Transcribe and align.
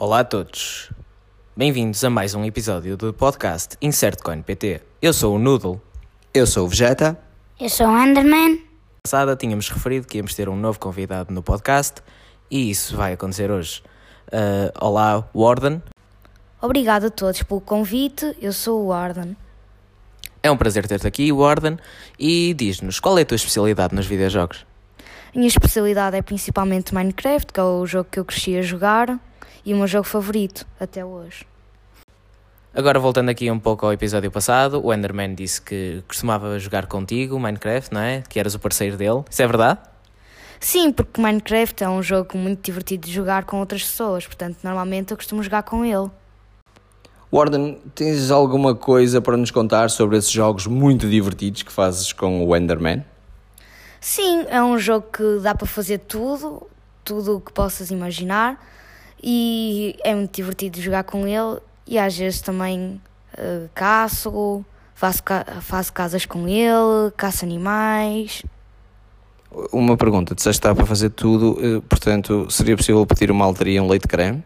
Olá 0.00 0.20
a 0.20 0.24
todos. 0.24 0.92
Bem-vindos 1.56 2.04
a 2.04 2.08
mais 2.08 2.32
um 2.32 2.44
episódio 2.44 2.96
do 2.96 3.12
podcast 3.12 3.76
InsertCoin 3.82 4.42
PT. 4.42 4.80
Eu 5.02 5.12
sou 5.12 5.34
o 5.34 5.40
Noodle. 5.40 5.82
Eu 6.32 6.46
sou 6.46 6.66
o 6.66 6.68
Vegeta. 6.68 7.18
Eu 7.58 7.68
sou 7.68 7.88
o 7.88 7.98
Enderman. 7.98 8.62
Passada 9.02 9.34
tínhamos 9.34 9.68
referido 9.68 10.06
que 10.06 10.18
íamos 10.18 10.36
ter 10.36 10.48
um 10.48 10.54
novo 10.54 10.78
convidado 10.78 11.34
no 11.34 11.42
podcast 11.42 12.00
e 12.48 12.70
isso 12.70 12.96
vai 12.96 13.14
acontecer 13.14 13.50
hoje. 13.50 13.82
Uh, 14.28 14.70
olá, 14.80 15.28
Warden. 15.34 15.82
Obrigado 16.62 17.06
a 17.06 17.10
todos 17.10 17.42
pelo 17.42 17.60
convite. 17.60 18.36
Eu 18.40 18.52
sou 18.52 18.84
o 18.84 18.88
Warden. 18.90 19.36
É 20.44 20.48
um 20.48 20.56
prazer 20.56 20.86
ter-te 20.86 21.08
aqui, 21.08 21.32
Warden, 21.32 21.76
e 22.16 22.54
diz-nos 22.54 23.00
qual 23.00 23.18
é 23.18 23.22
a 23.22 23.26
tua 23.26 23.34
especialidade 23.34 23.96
nos 23.96 24.06
videojogos? 24.06 24.64
A 25.34 25.36
minha 25.36 25.48
especialidade 25.48 26.16
é 26.16 26.22
principalmente 26.22 26.94
Minecraft, 26.94 27.52
que 27.52 27.58
é 27.58 27.64
o 27.64 27.84
jogo 27.84 28.08
que 28.08 28.20
eu 28.20 28.24
cresci 28.24 28.56
a 28.56 28.62
jogar 28.62 29.18
e 29.64 29.74
o 29.74 29.76
meu 29.76 29.86
jogo 29.86 30.04
favorito 30.04 30.66
até 30.78 31.04
hoje. 31.04 31.46
Agora 32.74 32.98
voltando 33.00 33.28
aqui 33.28 33.50
um 33.50 33.58
pouco 33.58 33.86
ao 33.86 33.92
episódio 33.92 34.30
passado, 34.30 34.80
o 34.84 34.92
Enderman 34.92 35.34
disse 35.34 35.60
que 35.60 36.02
costumava 36.06 36.58
jogar 36.58 36.86
contigo 36.86 37.38
Minecraft, 37.38 37.92
não 37.92 38.00
é? 38.00 38.22
Que 38.28 38.38
eras 38.38 38.54
o 38.54 38.58
parceiro 38.58 38.96
dele. 38.96 39.24
Isso 39.28 39.42
é 39.42 39.46
verdade? 39.46 39.80
Sim, 40.60 40.92
porque 40.92 41.20
Minecraft 41.20 41.82
é 41.82 41.88
um 41.88 42.02
jogo 42.02 42.36
muito 42.36 42.62
divertido 42.62 43.06
de 43.06 43.12
jogar 43.12 43.44
com 43.44 43.58
outras 43.58 43.82
pessoas, 43.82 44.26
portanto, 44.26 44.58
normalmente 44.62 45.12
eu 45.12 45.16
costumo 45.16 45.42
jogar 45.42 45.62
com 45.62 45.84
ele. 45.84 46.10
Warden, 47.32 47.78
tens 47.94 48.30
alguma 48.30 48.74
coisa 48.74 49.20
para 49.20 49.36
nos 49.36 49.50
contar 49.50 49.90
sobre 49.90 50.16
esses 50.16 50.30
jogos 50.30 50.66
muito 50.66 51.08
divertidos 51.08 51.62
que 51.62 51.72
fazes 51.72 52.12
com 52.12 52.46
o 52.46 52.56
Enderman? 52.56 53.04
Sim, 54.00 54.46
é 54.48 54.62
um 54.62 54.78
jogo 54.78 55.06
que 55.12 55.40
dá 55.42 55.54
para 55.54 55.66
fazer 55.66 55.98
tudo, 55.98 56.66
tudo 57.04 57.36
o 57.36 57.40
que 57.40 57.52
possas 57.52 57.90
imaginar, 57.90 58.58
e 59.22 59.96
é 60.04 60.14
muito 60.14 60.34
divertido 60.34 60.80
jogar 60.80 61.04
com 61.04 61.26
ele. 61.26 61.60
E 61.86 61.98
às 61.98 62.16
vezes 62.16 62.40
também 62.40 63.00
uh, 63.38 63.68
caço, 63.74 64.64
faço, 64.94 65.22
ca 65.22 65.44
faço 65.60 65.92
casas 65.92 66.26
com 66.26 66.46
ele, 66.46 67.10
caço 67.16 67.44
animais. 67.44 68.42
Uma 69.72 69.96
pergunta, 69.96 70.34
disseste 70.34 70.60
que 70.60 70.66
está 70.66 70.74
para 70.74 70.84
fazer 70.84 71.08
tudo, 71.08 71.58
eh, 71.58 71.80
portanto, 71.88 72.50
seria 72.50 72.76
possível 72.76 73.06
pedir 73.06 73.30
uma 73.30 73.46
alteria 73.46 73.82
um 73.82 73.88
leite 73.88 74.06
creme? 74.06 74.44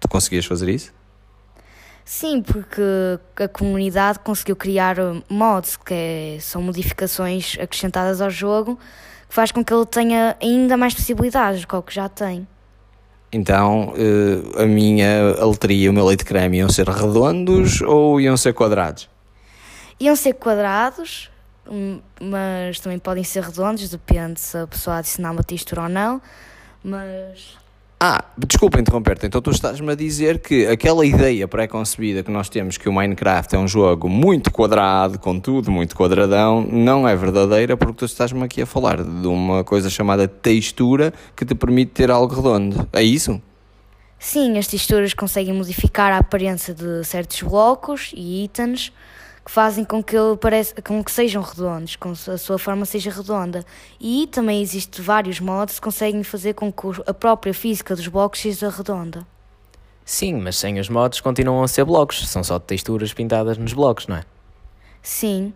Tu 0.00 0.08
conseguias 0.08 0.46
fazer 0.46 0.70
isso? 0.70 0.94
Sim, 2.06 2.42
porque 2.42 2.82
a 3.36 3.48
comunidade 3.48 4.18
conseguiu 4.18 4.56
criar 4.56 4.96
mods, 5.28 5.76
que 5.76 5.94
é, 5.94 6.38
são 6.40 6.62
modificações 6.62 7.56
acrescentadas 7.60 8.20
ao 8.22 8.30
jogo, 8.30 8.78
que 9.28 9.34
faz 9.34 9.52
com 9.52 9.62
que 9.62 9.72
ele 9.72 9.86
tenha 9.86 10.36
ainda 10.40 10.76
mais 10.76 10.94
possibilidades 10.94 11.62
do 11.62 11.66
que 11.66 11.76
o 11.76 11.82
que 11.82 11.94
já 11.94 12.08
tem. 12.08 12.46
Então, 13.34 13.92
eh, 13.96 14.62
a 14.62 14.64
minha 14.64 15.34
alteria 15.40 15.86
e 15.86 15.88
o 15.88 15.92
meu 15.92 16.06
leite 16.06 16.24
creme 16.24 16.58
iam 16.58 16.68
ser 16.68 16.88
redondos 16.88 17.80
ou 17.80 18.20
iam 18.20 18.36
ser 18.36 18.54
quadrados? 18.54 19.10
Iam 19.98 20.14
ser 20.14 20.34
quadrados, 20.34 21.32
hum, 21.68 22.00
mas 22.20 22.78
também 22.78 23.00
podem 23.00 23.24
ser 23.24 23.42
redondos, 23.42 23.90
depende 23.90 24.38
se 24.38 24.56
a 24.56 24.68
pessoa 24.68 24.98
adicionar 24.98 25.32
uma 25.32 25.42
textura 25.42 25.82
ou 25.82 25.88
não. 25.88 26.22
Mas 26.84 27.58
ah, 27.98 28.24
desculpa 28.36 28.80
interromper-te. 28.80 29.26
Então 29.26 29.40
tu 29.40 29.50
estás-me 29.50 29.90
a 29.90 29.94
dizer 29.94 30.40
que 30.40 30.66
aquela 30.66 31.06
ideia 31.06 31.48
pré-concebida 31.48 32.22
que 32.22 32.30
nós 32.30 32.48
temos 32.48 32.76
que 32.76 32.88
o 32.88 32.92
Minecraft 32.92 33.54
é 33.54 33.58
um 33.58 33.68
jogo 33.68 34.08
muito 34.08 34.50
quadrado, 34.50 35.18
com 35.18 35.38
tudo 35.38 35.70
muito 35.70 35.96
quadradão, 35.96 36.66
não 36.70 37.08
é 37.08 37.16
verdadeira 37.16 37.76
porque 37.76 37.94
tu 37.94 38.04
estás-me 38.04 38.42
aqui 38.42 38.60
a 38.62 38.66
falar 38.66 39.02
de 39.02 39.26
uma 39.26 39.64
coisa 39.64 39.88
chamada 39.88 40.28
textura 40.28 41.14
que 41.34 41.44
te 41.44 41.54
permite 41.54 41.92
ter 41.92 42.10
algo 42.10 42.34
redondo. 42.34 42.86
É 42.92 43.02
isso? 43.02 43.40
Sim, 44.18 44.58
as 44.58 44.66
texturas 44.66 45.12
conseguem 45.14 45.54
modificar 45.54 46.12
a 46.12 46.18
aparência 46.18 46.74
de 46.74 47.04
certos 47.04 47.42
blocos 47.42 48.10
e 48.14 48.44
itens 48.44 48.92
que 49.44 49.50
fazem 49.50 49.84
com 49.84 50.02
que, 50.02 50.16
ele 50.16 50.36
pareça, 50.36 50.74
com 50.80 51.04
que 51.04 51.10
sejam 51.10 51.42
redondos, 51.42 51.96
com 51.96 52.14
que 52.14 52.30
a 52.30 52.38
sua 52.38 52.58
forma 52.58 52.86
seja 52.86 53.10
redonda. 53.10 53.64
E 54.00 54.26
também 54.28 54.62
existem 54.62 55.04
vários 55.04 55.38
modos 55.38 55.74
que 55.74 55.82
conseguem 55.82 56.22
fazer 56.22 56.54
com 56.54 56.72
que 56.72 56.86
a 57.06 57.12
própria 57.12 57.52
física 57.52 57.94
dos 57.94 58.08
blocos 58.08 58.40
seja 58.40 58.70
redonda. 58.70 59.26
Sim, 60.04 60.34
mas 60.34 60.56
sem 60.56 60.78
os 60.78 60.88
modos 60.88 61.20
continuam 61.20 61.62
a 61.62 61.68
ser 61.68 61.84
blocos, 61.84 62.26
são 62.28 62.42
só 62.42 62.58
texturas 62.58 63.12
pintadas 63.12 63.58
nos 63.58 63.72
blocos, 63.72 64.06
não 64.06 64.16
é? 64.16 64.24
Sim. 65.02 65.52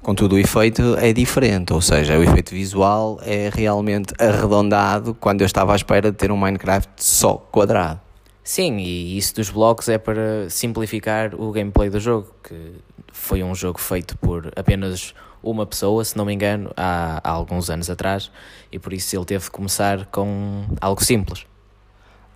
Contudo, 0.00 0.36
o 0.36 0.38
efeito 0.38 0.96
é 0.98 1.12
diferente, 1.12 1.72
ou 1.72 1.80
seja, 1.80 2.16
o 2.16 2.22
efeito 2.22 2.52
visual 2.52 3.18
é 3.22 3.50
realmente 3.52 4.14
arredondado 4.18 5.12
quando 5.14 5.40
eu 5.40 5.46
estava 5.46 5.72
à 5.72 5.76
espera 5.76 6.12
de 6.12 6.16
ter 6.16 6.30
um 6.30 6.36
Minecraft 6.36 6.88
só 6.96 7.34
quadrado. 7.34 8.00
Sim, 8.48 8.78
e 8.78 9.18
isso 9.18 9.34
dos 9.34 9.50
blocos 9.50 9.90
é 9.90 9.98
para 9.98 10.48
simplificar 10.48 11.34
o 11.34 11.52
gameplay 11.52 11.90
do 11.90 12.00
jogo, 12.00 12.34
que 12.42 12.76
foi 13.12 13.42
um 13.42 13.54
jogo 13.54 13.78
feito 13.78 14.16
por 14.16 14.50
apenas 14.56 15.14
uma 15.42 15.66
pessoa, 15.66 16.02
se 16.02 16.16
não 16.16 16.24
me 16.24 16.32
engano, 16.32 16.72
há, 16.74 17.20
há 17.22 17.30
alguns 17.30 17.68
anos 17.68 17.90
atrás, 17.90 18.30
e 18.72 18.78
por 18.78 18.94
isso 18.94 19.14
ele 19.14 19.26
teve 19.26 19.44
de 19.44 19.50
começar 19.50 20.06
com 20.06 20.64
algo 20.80 21.04
simples. 21.04 21.44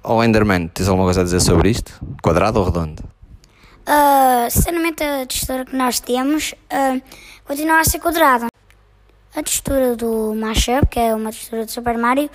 Oh 0.05 0.23
Enderman, 0.23 0.69
tens 0.69 0.87
alguma 0.87 1.07
coisa 1.07 1.23
a 1.23 1.25
dizer 1.25 1.41
sobre 1.41 1.71
isto? 1.71 1.99
Quadrado 2.23 2.59
ou 2.59 2.67
redondo? 2.67 3.03
Uh, 3.89 4.51
sinceramente, 4.51 5.03
a 5.03 5.25
textura 5.25 5.65
que 5.65 5.75
nós 5.75 5.99
temos 5.99 6.53
uh, 6.53 7.03
continua 7.43 7.81
a 7.81 7.85
ser 7.85 8.01
quadrada. 8.01 8.49
A 9.35 9.43
textura 9.43 9.97
do 9.97 10.35
Mashup, 10.35 10.89
que 10.89 11.01
é 11.01 11.15
uma 11.15 11.31
textura 11.31 11.65
de 11.65 11.73
Super 11.73 11.97
Mario, 11.97 12.29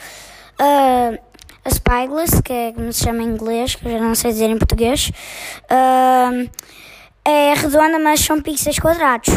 uh, 0.60 1.27
a 1.68 1.70
Spyglass, 1.70 2.40
que 2.42 2.54
é 2.54 2.72
como 2.72 2.92
se 2.94 3.04
chama 3.04 3.22
em 3.22 3.28
inglês, 3.28 3.76
que 3.76 3.86
eu 3.86 3.92
já 3.92 4.00
não 4.00 4.16
sei 4.16 4.32
dizer 4.32 4.50
em 4.50 4.58
português, 4.58 5.12
uh, 5.70 6.50
é 7.26 7.54
redonda, 7.54 8.00
mas 8.00 8.22
são 8.22 8.42
pixels 8.42 8.80
quadrados. 8.80 9.28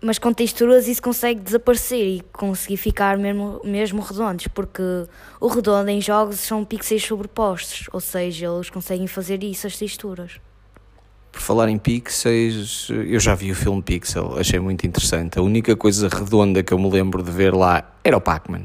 Mas 0.00 0.18
com 0.18 0.32
texturas 0.32 0.88
isso 0.88 1.02
consegue 1.02 1.40
desaparecer 1.40 2.02
e 2.02 2.20
conseguir 2.32 2.78
ficar 2.78 3.18
mesmo, 3.18 3.60
mesmo 3.62 4.00
redondos, 4.00 4.46
porque 4.48 4.82
o 5.38 5.46
redondo 5.46 5.90
em 5.90 6.00
jogos 6.00 6.40
são 6.40 6.64
pixels 6.64 7.04
sobrepostos, 7.04 7.86
ou 7.92 8.00
seja, 8.00 8.46
eles 8.46 8.70
conseguem 8.70 9.06
fazer 9.06 9.44
isso, 9.44 9.66
as 9.66 9.76
texturas. 9.76 10.40
Por 11.30 11.42
falar 11.42 11.68
em 11.68 11.76
pixels, 11.76 12.88
eu 12.88 13.20
já 13.20 13.34
vi 13.34 13.52
o 13.52 13.54
filme 13.54 13.82
Pixel, 13.82 14.38
achei 14.38 14.58
muito 14.58 14.84
interessante. 14.86 15.38
A 15.38 15.42
única 15.42 15.76
coisa 15.76 16.08
redonda 16.08 16.62
que 16.62 16.72
eu 16.72 16.78
me 16.78 16.90
lembro 16.90 17.22
de 17.22 17.30
ver 17.30 17.54
lá 17.54 17.84
era 18.02 18.16
o 18.16 18.20
Pac-Man. 18.20 18.62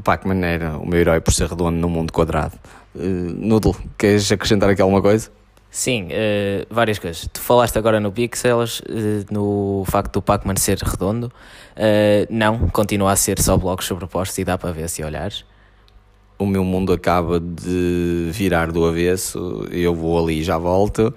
O 0.00 0.02
Pac-Man 0.02 0.46
era 0.46 0.78
o 0.78 0.88
meu 0.88 0.98
herói 0.98 1.20
por 1.20 1.30
ser 1.30 1.46
redondo 1.46 1.76
num 1.76 1.90
mundo 1.90 2.10
quadrado. 2.10 2.54
Uh, 2.94 3.34
Noodle, 3.36 3.76
queres 3.98 4.32
acrescentar 4.32 4.70
aqui 4.70 4.80
alguma 4.80 5.02
coisa? 5.02 5.30
Sim, 5.70 6.04
uh, 6.04 6.66
várias 6.70 6.98
coisas. 6.98 7.28
Tu 7.30 7.38
falaste 7.38 7.76
agora 7.76 8.00
no 8.00 8.10
Pixels, 8.10 8.80
uh, 8.80 9.26
no 9.30 9.84
facto 9.86 10.14
do 10.14 10.22
Pac-Man 10.22 10.56
ser 10.56 10.78
redondo. 10.78 11.30
Uh, 11.76 12.26
não, 12.30 12.66
continua 12.70 13.12
a 13.12 13.16
ser 13.16 13.38
só 13.42 13.58
blocos 13.58 13.84
sobrepostos 13.84 14.38
e 14.38 14.44
dá 14.44 14.56
para 14.56 14.72
ver 14.72 14.88
se 14.88 15.04
olhares. 15.04 15.44
O 16.38 16.46
meu 16.46 16.64
mundo 16.64 16.94
acaba 16.94 17.38
de 17.38 18.30
virar 18.32 18.72
do 18.72 18.86
avesso, 18.86 19.68
eu 19.70 19.94
vou 19.94 20.18
ali 20.18 20.38
e 20.38 20.42
já 20.42 20.56
volto. 20.56 21.14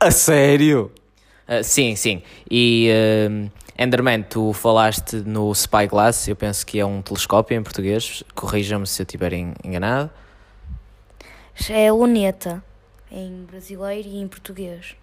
A 0.00 0.10
sério? 0.10 0.90
sim, 1.62 1.94
sim. 1.94 2.20
E 2.50 2.90
Enderman, 3.78 4.22
tu 4.22 4.54
falaste 4.54 5.16
no 5.16 5.54
Spyglass, 5.54 6.28
eu 6.28 6.36
penso 6.36 6.64
que 6.64 6.80
é 6.80 6.86
um 6.86 7.02
telescópio 7.02 7.58
em 7.58 7.62
português, 7.62 8.24
corrija-me 8.34 8.86
se 8.86 9.02
eu 9.02 9.04
estiver 9.04 9.34
enganado. 9.34 10.10
É 11.68 11.92
luneta 11.92 12.64
em 13.10 13.44
brasileiro 13.44 14.08
e 14.08 14.18
em 14.18 14.26
português. 14.26 14.96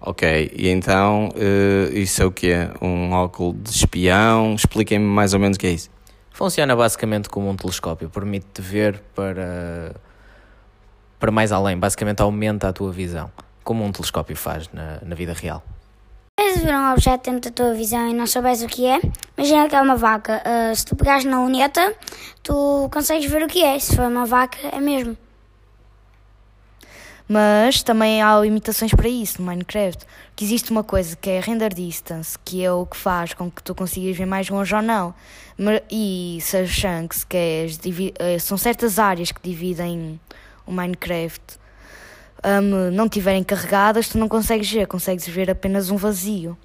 Ok, 0.00 0.52
e 0.54 0.68
então 0.68 1.30
uh, 1.30 1.96
isso 1.96 2.22
é 2.22 2.26
o 2.26 2.30
que 2.30 2.50
é? 2.50 2.72
Um 2.80 3.12
óculos 3.12 3.60
de 3.60 3.70
espião? 3.70 4.54
Expliquem-me 4.54 5.04
mais 5.04 5.34
ou 5.34 5.40
menos 5.40 5.56
o 5.56 5.60
que 5.60 5.66
é 5.66 5.70
isso. 5.70 5.90
Funciona 6.32 6.76
basicamente 6.76 7.28
como 7.28 7.48
um 7.50 7.56
telescópio, 7.56 8.08
permite-te 8.08 8.62
ver 8.62 9.00
para, 9.14 9.94
para 11.18 11.30
mais 11.32 11.50
além, 11.50 11.76
basicamente 11.76 12.22
aumenta 12.22 12.68
a 12.68 12.72
tua 12.72 12.92
visão, 12.92 13.30
como 13.64 13.84
um 13.84 13.90
telescópio 13.90 14.36
faz 14.36 14.68
na, 14.72 14.98
na 15.02 15.14
vida 15.14 15.32
real. 15.32 15.62
Se 16.52 16.58
ver 16.58 16.74
um 16.74 16.92
objeto 16.92 17.30
dentro 17.30 17.50
da 17.50 17.54
tua 17.54 17.74
visão 17.74 18.10
e 18.10 18.12
não 18.12 18.26
souberes 18.26 18.62
o 18.62 18.66
que 18.66 18.84
é, 18.84 19.00
imagina 19.38 19.70
que 19.70 19.74
é 19.74 19.80
uma 19.80 19.96
vaca. 19.96 20.42
Uh, 20.44 20.76
se 20.76 20.84
tu 20.84 20.94
pegares 20.94 21.24
na 21.24 21.42
luneta, 21.42 21.94
tu 22.42 22.90
consegues 22.92 23.30
ver 23.30 23.42
o 23.42 23.48
que 23.48 23.64
é. 23.64 23.78
Se 23.78 23.96
for 23.96 24.04
uma 24.04 24.26
vaca, 24.26 24.58
é 24.70 24.78
mesmo. 24.78 25.16
Mas 27.26 27.82
também 27.82 28.20
há 28.20 28.38
limitações 28.38 28.92
para 28.92 29.08
isso 29.08 29.40
no 29.40 29.48
Minecraft. 29.48 30.04
Que 30.36 30.44
existe 30.44 30.70
uma 30.70 30.84
coisa 30.84 31.16
que 31.16 31.30
é 31.30 31.40
render 31.40 31.72
distance, 31.72 32.38
que 32.44 32.62
é 32.62 32.70
o 32.70 32.84
que 32.84 32.98
faz 32.98 33.32
com 33.32 33.50
que 33.50 33.62
tu 33.62 33.74
consigas 33.74 34.14
ver 34.14 34.26
mais 34.26 34.50
longe 34.50 34.74
ou 34.74 34.82
não. 34.82 35.14
E 35.90 36.38
seus 36.42 36.68
chunks, 36.68 37.24
que 37.24 37.36
é, 37.36 37.66
eh, 38.18 38.38
são 38.38 38.58
certas 38.58 38.98
áreas 38.98 39.32
que 39.32 39.40
dividem 39.42 40.20
o 40.66 40.72
Minecraft, 40.72 41.61
um, 42.44 42.90
não 42.90 43.08
tiverem 43.08 43.42
carregadas, 43.42 44.08
tu 44.08 44.18
não 44.18 44.28
consegues 44.28 44.70
ver, 44.70 44.86
consegues 44.86 45.26
ver 45.26 45.50
apenas 45.50 45.90
um 45.90 45.96
vazio. 45.96 46.56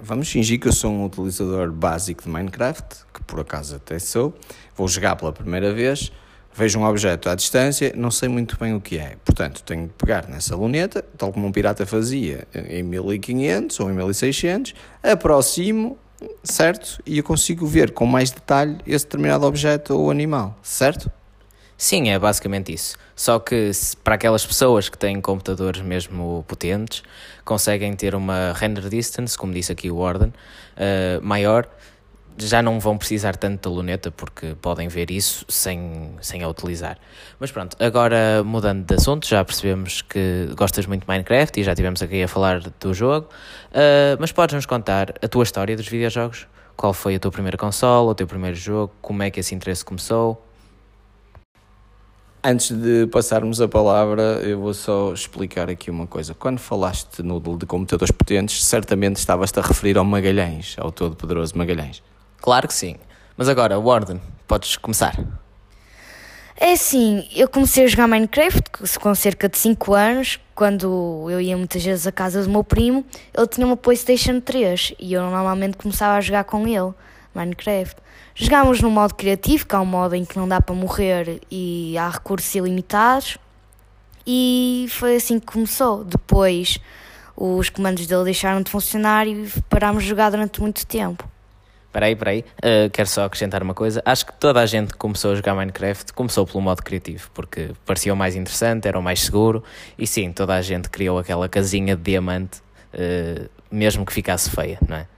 Vamos 0.00 0.30
fingir 0.30 0.60
que 0.60 0.68
eu 0.68 0.72
sou 0.72 0.92
um 0.92 1.04
utilizador 1.04 1.72
básico 1.72 2.22
de 2.22 2.28
Minecraft, 2.28 3.04
que 3.12 3.22
por 3.24 3.40
acaso 3.40 3.76
até 3.76 3.98
sou. 3.98 4.32
Vou 4.76 4.86
jogar 4.86 5.16
pela 5.16 5.32
primeira 5.32 5.72
vez 5.72 6.12
vejo 6.58 6.80
um 6.80 6.84
objeto 6.84 7.30
à 7.30 7.36
distância, 7.36 7.92
não 7.96 8.10
sei 8.10 8.28
muito 8.28 8.58
bem 8.58 8.74
o 8.74 8.80
que 8.80 8.98
é. 8.98 9.16
Portanto, 9.24 9.62
tenho 9.62 9.86
que 9.86 9.94
pegar 9.94 10.28
nessa 10.28 10.56
luneta, 10.56 11.04
tal 11.16 11.32
como 11.32 11.46
um 11.46 11.52
pirata 11.52 11.86
fazia 11.86 12.48
em 12.52 12.82
1500 12.82 13.78
ou 13.78 13.88
em 13.88 13.94
1600, 13.94 14.74
aproximo, 15.00 15.96
certo? 16.42 17.00
E 17.06 17.18
eu 17.18 17.24
consigo 17.24 17.64
ver 17.64 17.92
com 17.92 18.04
mais 18.06 18.32
detalhe 18.32 18.78
esse 18.84 19.04
determinado 19.04 19.46
objeto 19.46 19.94
ou 19.96 20.10
animal, 20.10 20.58
certo? 20.60 21.08
Sim, 21.80 22.10
é 22.10 22.18
basicamente 22.18 22.72
isso. 22.72 22.96
Só 23.14 23.38
que 23.38 23.70
para 24.02 24.16
aquelas 24.16 24.44
pessoas 24.44 24.88
que 24.88 24.98
têm 24.98 25.20
computadores 25.20 25.80
mesmo 25.80 26.44
potentes, 26.48 27.04
conseguem 27.44 27.94
ter 27.94 28.16
uma 28.16 28.52
render 28.52 28.88
distance, 28.88 29.38
como 29.38 29.52
disse 29.52 29.70
aqui 29.70 29.88
o 29.88 29.98
Warden, 29.98 30.30
uh, 30.30 31.22
maior, 31.24 31.68
já 32.36 32.60
não 32.60 32.80
vão 32.80 32.98
precisar 32.98 33.36
tanto 33.36 33.68
da 33.68 33.74
luneta 33.74 34.10
porque 34.10 34.56
podem 34.60 34.88
ver 34.88 35.08
isso 35.12 35.44
sem, 35.48 36.10
sem 36.20 36.42
a 36.42 36.48
utilizar. 36.48 36.98
Mas 37.38 37.52
pronto, 37.52 37.76
agora 37.78 38.42
mudando 38.44 38.84
de 38.84 38.94
assunto, 38.94 39.28
já 39.28 39.44
percebemos 39.44 40.02
que 40.02 40.48
gostas 40.56 40.84
muito 40.84 41.02
de 41.02 41.08
Minecraft 41.08 41.60
e 41.60 41.62
já 41.62 41.76
tivemos 41.76 42.02
aqui 42.02 42.24
a 42.24 42.28
falar 42.28 42.60
do 42.60 42.92
jogo, 42.92 43.28
uh, 43.70 44.18
mas 44.18 44.32
podes-nos 44.32 44.66
contar 44.66 45.14
a 45.22 45.28
tua 45.28 45.44
história 45.44 45.76
dos 45.76 45.86
videojogos? 45.86 46.48
Qual 46.76 46.92
foi 46.92 47.14
a 47.14 47.20
tua 47.20 47.30
primeira 47.30 47.56
console, 47.56 48.08
o 48.08 48.14
teu 48.16 48.26
primeiro 48.26 48.56
jogo, 48.56 48.92
como 49.00 49.22
é 49.22 49.30
que 49.30 49.38
esse 49.38 49.54
interesse 49.54 49.84
começou? 49.84 50.47
Antes 52.50 52.70
de 52.70 53.06
passarmos 53.08 53.60
a 53.60 53.68
palavra, 53.68 54.40
eu 54.42 54.58
vou 54.58 54.72
só 54.72 55.12
explicar 55.12 55.68
aqui 55.68 55.90
uma 55.90 56.06
coisa. 56.06 56.32
Quando 56.32 56.58
falaste 56.58 57.22
no 57.22 57.38
de 57.38 57.66
computadores 57.66 58.10
potentes, 58.10 58.64
certamente 58.64 59.16
estavas-te 59.16 59.58
a 59.58 59.62
referir 59.62 59.98
ao 59.98 60.04
Magalhães, 60.06 60.74
ao 60.78 60.90
todo-poderoso 60.90 61.58
Magalhães. 61.58 62.02
Claro 62.40 62.66
que 62.66 62.72
sim. 62.72 62.96
Mas 63.36 63.50
agora, 63.50 63.78
Warden, 63.78 64.18
podes 64.46 64.76
começar. 64.76 65.22
É 66.56 66.72
assim, 66.72 67.28
eu 67.36 67.50
comecei 67.50 67.84
a 67.84 67.86
jogar 67.86 68.08
Minecraft 68.08 68.98
com 68.98 69.14
cerca 69.14 69.46
de 69.46 69.58
5 69.58 69.92
anos, 69.92 70.40
quando 70.54 71.26
eu 71.30 71.42
ia 71.42 71.54
muitas 71.54 71.84
vezes 71.84 72.06
à 72.06 72.12
casa 72.12 72.42
do 72.42 72.48
meu 72.48 72.64
primo, 72.64 73.04
ele 73.36 73.46
tinha 73.46 73.66
uma 73.66 73.76
Playstation 73.76 74.40
3 74.40 74.94
e 74.98 75.12
eu 75.12 75.20
normalmente 75.20 75.76
começava 75.76 76.16
a 76.16 76.20
jogar 76.22 76.44
com 76.44 76.66
ele, 76.66 76.94
Minecraft. 77.34 78.07
Jogámos 78.40 78.80
no 78.80 78.88
modo 78.88 79.16
criativo, 79.16 79.66
que 79.66 79.74
é 79.74 79.78
um 79.80 79.84
modo 79.84 80.14
em 80.14 80.24
que 80.24 80.38
não 80.38 80.46
dá 80.46 80.60
para 80.60 80.72
morrer 80.72 81.40
e 81.50 81.98
há 81.98 82.08
recursos 82.08 82.54
ilimitados, 82.54 83.36
e 84.24 84.86
foi 84.90 85.16
assim 85.16 85.40
que 85.40 85.46
começou. 85.46 86.04
Depois 86.04 86.78
os 87.36 87.68
comandos 87.68 88.06
dele 88.06 88.22
deixaram 88.22 88.62
de 88.62 88.70
funcionar 88.70 89.26
e 89.26 89.48
parámos 89.68 90.04
de 90.04 90.10
jogar 90.10 90.30
durante 90.30 90.60
muito 90.60 90.86
tempo. 90.86 91.28
Peraí, 91.92 92.14
peraí, 92.14 92.44
uh, 92.58 92.88
quero 92.92 93.08
só 93.08 93.24
acrescentar 93.24 93.60
uma 93.60 93.74
coisa. 93.74 94.00
Acho 94.04 94.26
que 94.26 94.32
toda 94.34 94.60
a 94.60 94.66
gente 94.66 94.92
que 94.92 94.98
começou 94.98 95.32
a 95.32 95.34
jogar 95.34 95.56
Minecraft 95.56 96.12
começou 96.12 96.46
pelo 96.46 96.60
modo 96.60 96.80
criativo, 96.80 97.28
porque 97.34 97.72
parecia 97.84 98.14
o 98.14 98.16
mais 98.16 98.36
interessante, 98.36 98.86
era 98.86 98.96
o 98.96 99.02
mais 99.02 99.20
seguro, 99.20 99.64
e 99.98 100.06
sim, 100.06 100.30
toda 100.30 100.54
a 100.54 100.62
gente 100.62 100.88
criou 100.90 101.18
aquela 101.18 101.48
casinha 101.48 101.96
de 101.96 102.02
diamante, 102.02 102.60
uh, 102.94 103.50
mesmo 103.68 104.06
que 104.06 104.12
ficasse 104.12 104.48
feia, 104.48 104.78
não 104.88 104.96
é? 104.96 105.08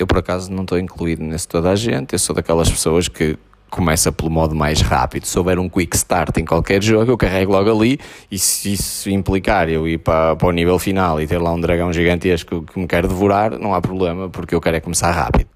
Eu, 0.00 0.06
por 0.06 0.18
acaso, 0.18 0.50
não 0.50 0.62
estou 0.62 0.78
incluído 0.78 1.22
nesse 1.22 1.46
toda 1.46 1.70
a 1.70 1.76
gente, 1.76 2.14
eu 2.14 2.18
sou 2.18 2.34
daquelas 2.34 2.70
pessoas 2.70 3.06
que 3.06 3.38
começa 3.70 4.10
pelo 4.10 4.30
modo 4.30 4.54
mais 4.54 4.80
rápido. 4.80 5.24
Se 5.24 5.38
houver 5.38 5.58
um 5.58 5.68
quick 5.68 5.96
start 5.96 6.36
em 6.38 6.44
qualquer 6.44 6.82
jogo, 6.82 7.12
eu 7.12 7.16
carrego 7.16 7.52
logo 7.52 7.70
ali 7.70 8.00
e 8.30 8.38
se 8.38 8.72
isso 8.72 9.08
implicar 9.08 9.68
eu 9.68 9.86
ir 9.86 9.98
para, 9.98 10.34
para 10.36 10.48
o 10.48 10.50
nível 10.50 10.78
final 10.78 11.20
e 11.20 11.26
ter 11.26 11.38
lá 11.38 11.52
um 11.52 11.60
dragão 11.60 11.92
gigantesco 11.92 12.62
que 12.62 12.78
me 12.78 12.86
quer 12.86 13.06
devorar, 13.06 13.58
não 13.58 13.74
há 13.74 13.80
problema, 13.80 14.28
porque 14.28 14.54
eu 14.54 14.60
quero 14.60 14.76
é 14.76 14.80
começar 14.80 15.12
rápido. 15.12 15.48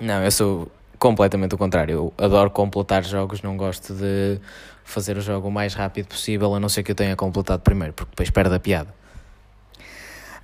Não, 0.00 0.22
eu 0.22 0.30
sou 0.30 0.68
completamente 0.98 1.54
o 1.54 1.58
contrário. 1.58 1.92
Eu 2.18 2.24
adoro 2.24 2.50
completar 2.50 3.04
jogos, 3.04 3.42
não 3.42 3.56
gosto 3.56 3.94
de 3.94 4.38
fazer 4.84 5.16
o 5.16 5.20
jogo 5.20 5.48
o 5.48 5.50
mais 5.50 5.74
rápido 5.74 6.08
possível, 6.08 6.54
a 6.54 6.60
não 6.60 6.68
ser 6.68 6.82
que 6.82 6.90
eu 6.90 6.94
tenha 6.94 7.16
completado 7.16 7.62
primeiro, 7.62 7.92
porque 7.92 8.10
depois 8.10 8.30
perde 8.30 8.54
a 8.54 8.60
piada. 8.60 9.01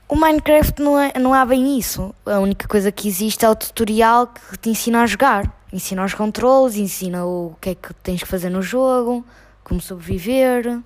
O 0.09 0.17
Minecraft 0.17 0.81
não, 0.81 0.99
é, 0.99 1.13
não 1.19 1.35
há 1.35 1.45
bem 1.45 1.79
isso. 1.79 2.15
A 2.25 2.39
única 2.39 2.67
coisa 2.67 2.91
que 2.91 3.07
existe 3.07 3.45
é 3.45 3.51
o 3.51 3.55
tutorial 3.55 4.27
que 4.29 4.57
te 4.57 4.71
ensina 4.71 5.03
a 5.03 5.07
jogar. 5.07 5.53
Ensina 5.71 6.03
os 6.03 6.15
controles, 6.15 6.77
ensina 6.77 7.27
o 7.27 7.55
que 7.61 7.71
é 7.71 7.75
que 7.75 7.93
tens 8.03 8.23
que 8.23 8.27
fazer 8.27 8.49
no 8.49 8.63
jogo, 8.63 9.23
como 9.63 9.83
sobreviver. 9.83 10.81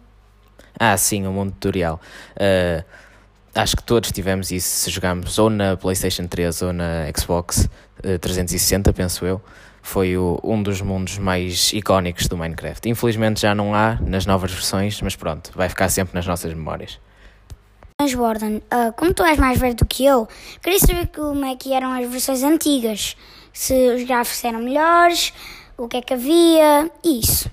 Ah, 0.76 0.96
sim, 0.96 1.24
o 1.24 1.30
mundo 1.30 1.52
tutorial. 1.52 2.00
Uh, 2.34 2.84
acho 3.54 3.76
que 3.76 3.84
todos 3.84 4.10
tivemos 4.10 4.50
isso 4.50 4.68
se 4.68 4.90
jogamos 4.90 5.38
ou 5.38 5.48
na 5.48 5.76
PlayStation 5.76 6.26
3 6.26 6.62
ou 6.62 6.72
na 6.72 7.04
Xbox 7.16 7.68
360, 8.20 8.90
eh, 8.90 8.92
penso 8.92 9.24
eu. 9.24 9.40
Foi 9.80 10.16
o, 10.16 10.40
um 10.42 10.60
dos 10.60 10.80
mundos 10.80 11.18
mais 11.18 11.72
icónicos 11.72 12.26
do 12.26 12.36
Minecraft. 12.36 12.88
Infelizmente 12.88 13.40
já 13.40 13.54
não 13.54 13.72
há 13.72 13.98
nas 14.00 14.26
novas 14.26 14.50
versões, 14.50 15.00
mas 15.00 15.14
pronto, 15.14 15.52
vai 15.54 15.68
ficar 15.68 15.88
sempre 15.88 16.12
nas 16.14 16.26
nossas 16.26 16.52
memórias. 16.52 16.98
Mas 18.02 18.14
uh, 18.14 18.92
como 18.96 19.14
tu 19.14 19.22
és 19.22 19.38
mais 19.38 19.60
velho 19.60 19.76
do 19.76 19.86
que 19.86 20.04
eu, 20.04 20.26
queria 20.60 20.80
saber 20.80 21.06
como 21.14 21.44
é 21.44 21.54
que 21.54 21.72
eram 21.72 21.92
as 21.92 22.10
versões 22.10 22.42
antigas. 22.42 23.16
Se 23.52 23.72
os 23.94 24.02
gráficos 24.02 24.42
eram 24.42 24.58
melhores, 24.58 25.32
o 25.78 25.86
que 25.86 25.98
é 25.98 26.02
que 26.02 26.12
havia, 26.12 26.90
isso. 27.04 27.48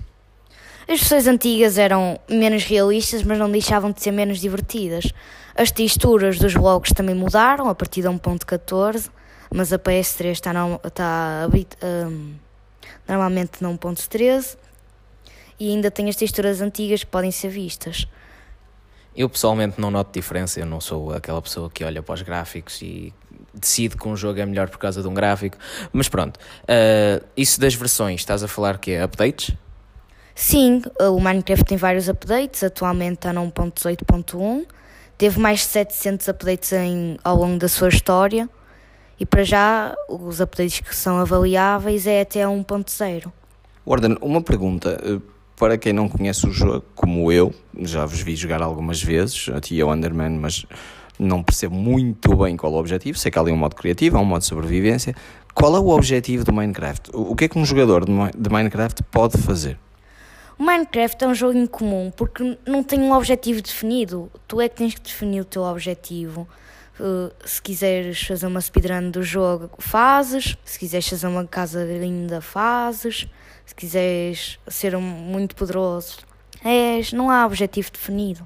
As 0.88 0.98
versões 0.98 1.28
antigas 1.28 1.78
eram 1.78 2.18
menos 2.28 2.64
realistas, 2.64 3.22
mas 3.22 3.38
não 3.38 3.48
deixavam 3.48 3.92
de 3.92 4.02
ser 4.02 4.10
menos 4.10 4.40
divertidas. 4.40 5.12
As 5.54 5.70
texturas 5.70 6.36
dos 6.36 6.54
blocos 6.54 6.90
também 6.90 7.14
mudaram 7.14 7.68
a 7.68 7.74
partir 7.74 8.02
de 8.02 8.08
1.14, 8.08 9.08
mas 9.54 9.72
a 9.72 9.78
PS3 9.78 10.32
está, 10.32 10.52
no, 10.52 10.80
está 10.82 11.48
um, 12.08 12.34
normalmente 13.06 13.62
na 13.62 13.68
1.13 13.68 14.56
e 15.60 15.68
ainda 15.70 15.92
tem 15.92 16.08
as 16.08 16.16
texturas 16.16 16.60
antigas 16.60 17.04
que 17.04 17.10
podem 17.10 17.30
ser 17.30 17.50
vistas. 17.50 18.08
Eu 19.16 19.28
pessoalmente 19.28 19.80
não 19.80 19.90
noto 19.90 20.12
diferença, 20.12 20.60
eu 20.60 20.66
não 20.66 20.80
sou 20.80 21.12
aquela 21.12 21.42
pessoa 21.42 21.68
que 21.68 21.84
olha 21.84 22.02
para 22.02 22.14
os 22.14 22.22
gráficos 22.22 22.80
e 22.82 23.12
decide 23.52 23.96
que 23.96 24.08
um 24.08 24.16
jogo 24.16 24.38
é 24.40 24.46
melhor 24.46 24.68
por 24.68 24.78
causa 24.78 25.02
de 25.02 25.08
um 25.08 25.14
gráfico, 25.14 25.56
mas 25.92 26.08
pronto. 26.08 26.38
Uh, 26.62 27.24
isso 27.36 27.60
das 27.60 27.74
versões, 27.74 28.20
estás 28.20 28.42
a 28.42 28.48
falar 28.48 28.78
que 28.78 28.92
é 28.92 29.02
updates? 29.02 29.54
Sim, 30.34 30.82
o 31.00 31.20
Minecraft 31.20 31.64
tem 31.64 31.76
vários 31.76 32.08
updates, 32.08 32.62
atualmente 32.62 33.14
está 33.14 33.32
no 33.32 33.50
1.18.1 33.50 34.66
Teve 35.20 35.38
mais 35.38 35.60
de 35.60 35.66
700 35.66 36.28
updates 36.28 36.72
em, 36.72 37.18
ao 37.22 37.36
longo 37.36 37.58
da 37.58 37.68
sua 37.68 37.90
história 37.90 38.48
e 39.18 39.26
para 39.26 39.44
já 39.44 39.94
os 40.08 40.40
updates 40.40 40.80
que 40.80 40.96
são 40.96 41.18
avaliáveis 41.18 42.06
é 42.06 42.22
até 42.22 42.44
1.0. 42.44 43.30
Warden, 43.86 44.16
uma 44.22 44.40
pergunta. 44.40 44.98
Para 45.60 45.76
quem 45.76 45.92
não 45.92 46.08
conhece 46.08 46.46
o 46.46 46.50
jogo, 46.50 46.82
como 46.94 47.30
eu, 47.30 47.52
já 47.80 48.06
vos 48.06 48.22
vi 48.22 48.34
jogar 48.34 48.62
algumas 48.62 49.02
vezes, 49.02 49.50
a 49.54 49.60
ti 49.60 49.82
o 49.82 49.92
Underman, 49.92 50.30
mas 50.30 50.64
não 51.18 51.42
percebo 51.42 51.74
muito 51.74 52.34
bem 52.34 52.56
qual 52.56 52.72
é 52.72 52.76
o 52.76 52.78
objetivo. 52.78 53.18
Sei 53.18 53.30
que 53.30 53.38
há 53.38 53.42
ali 53.42 53.52
um 53.52 53.58
modo 53.58 53.76
criativo, 53.76 54.16
há 54.16 54.20
um 54.20 54.24
modo 54.24 54.40
de 54.40 54.46
sobrevivência. 54.46 55.14
Qual 55.52 55.76
é 55.76 55.78
o 55.78 55.88
objetivo 55.88 56.44
do 56.44 56.52
Minecraft? 56.54 57.10
O 57.12 57.36
que 57.36 57.44
é 57.44 57.48
que 57.48 57.58
um 57.58 57.66
jogador 57.66 58.06
de 58.06 58.50
Minecraft 58.50 59.02
pode 59.10 59.36
fazer? 59.36 59.78
O 60.58 60.62
Minecraft 60.64 61.24
é 61.24 61.28
um 61.28 61.34
jogo 61.34 61.58
incomum 61.58 62.10
porque 62.16 62.56
não 62.66 62.82
tem 62.82 62.98
um 62.98 63.12
objetivo 63.12 63.60
definido. 63.60 64.32
Tu 64.48 64.62
é 64.62 64.68
que 64.70 64.76
tens 64.76 64.94
que 64.94 65.02
definir 65.02 65.42
o 65.42 65.44
teu 65.44 65.64
objetivo. 65.64 66.48
Uh, 66.98 67.30
se 67.44 67.60
quiseres 67.60 68.22
fazer 68.22 68.46
uma 68.46 68.62
speedrun 68.62 69.10
do 69.10 69.22
jogo, 69.22 69.68
fazes. 69.78 70.56
Se 70.64 70.78
quiseres 70.78 71.06
fazer 71.06 71.26
uma 71.26 71.46
casa 71.46 71.84
linda, 71.84 72.40
fazes. 72.40 73.28
Se 73.70 73.74
quiseres 73.76 74.58
ser 74.66 74.96
um, 74.96 75.00
muito 75.00 75.54
poderoso, 75.54 76.18
és. 76.64 77.12
Não 77.12 77.30
há 77.30 77.46
objetivo 77.46 77.88
definido. 77.92 78.44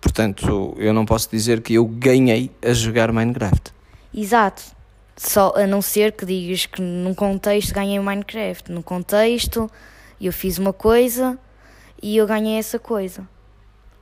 Portanto, 0.00 0.74
eu 0.78 0.94
não 0.94 1.04
posso 1.04 1.28
dizer 1.30 1.60
que 1.60 1.74
eu 1.74 1.84
ganhei 1.84 2.50
a 2.62 2.72
jogar 2.72 3.12
Minecraft. 3.12 3.74
Exato. 4.14 4.62
Só 5.18 5.52
a 5.54 5.66
não 5.66 5.82
ser 5.82 6.12
que 6.12 6.24
digas 6.24 6.64
que 6.64 6.80
num 6.80 7.12
contexto 7.12 7.74
ganhei 7.74 8.00
Minecraft. 8.00 8.72
No 8.72 8.82
contexto 8.82 9.70
eu 10.18 10.32
fiz 10.32 10.56
uma 10.56 10.72
coisa 10.72 11.38
e 12.02 12.16
eu 12.16 12.26
ganhei 12.26 12.58
essa 12.58 12.78
coisa. 12.78 13.28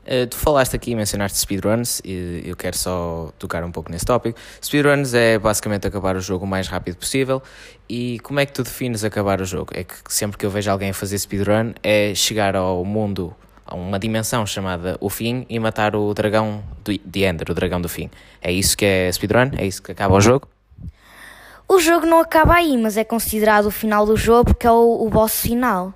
Uh, 0.06 0.26
tu 0.26 0.36
falaste 0.36 0.74
aqui, 0.74 0.94
mencionaste 0.94 1.38
speedruns, 1.38 2.00
e 2.04 2.42
eu 2.44 2.56
quero 2.56 2.76
só 2.76 3.30
tocar 3.38 3.62
um 3.62 3.70
pouco 3.70 3.90
nesse 3.92 4.04
tópico. 4.04 4.38
Speedruns 4.64 5.12
é 5.12 5.38
basicamente 5.38 5.86
acabar 5.86 6.16
o 6.16 6.20
jogo 6.20 6.44
o 6.44 6.48
mais 6.48 6.68
rápido 6.68 6.96
possível. 6.96 7.42
E 7.88 8.18
como 8.20 8.40
é 8.40 8.46
que 8.46 8.52
tu 8.52 8.62
defines 8.62 9.04
acabar 9.04 9.40
o 9.40 9.44
jogo? 9.44 9.72
É 9.74 9.84
que 9.84 9.94
sempre 10.08 10.38
que 10.38 10.46
eu 10.46 10.50
vejo 10.50 10.70
alguém 10.70 10.92
fazer 10.92 11.18
speedrun 11.18 11.72
é 11.82 12.14
chegar 12.14 12.56
ao 12.56 12.84
mundo, 12.84 13.34
a 13.66 13.74
uma 13.74 13.98
dimensão 13.98 14.46
chamada 14.46 14.96
o 15.00 15.10
fim 15.10 15.44
e 15.48 15.58
matar 15.58 15.94
o 15.94 16.14
dragão 16.14 16.64
de 16.84 17.24
Ender, 17.24 17.50
o 17.50 17.54
dragão 17.54 17.80
do 17.80 17.88
fim. 17.88 18.10
É 18.40 18.50
isso 18.50 18.76
que 18.76 18.84
é 18.84 19.12
speedrun? 19.12 19.50
É 19.58 19.66
isso 19.66 19.82
que 19.82 19.92
acaba 19.92 20.14
o 20.14 20.20
jogo? 20.20 20.48
O 21.68 21.78
jogo 21.78 22.06
não 22.06 22.20
acaba 22.20 22.54
aí, 22.54 22.76
mas 22.76 22.96
é 22.96 23.04
considerado 23.04 23.66
o 23.66 23.70
final 23.70 24.06
do 24.06 24.16
jogo 24.16 24.46
porque 24.46 24.66
é 24.66 24.72
o, 24.72 25.06
o 25.06 25.08
boss 25.08 25.40
final 25.40 25.94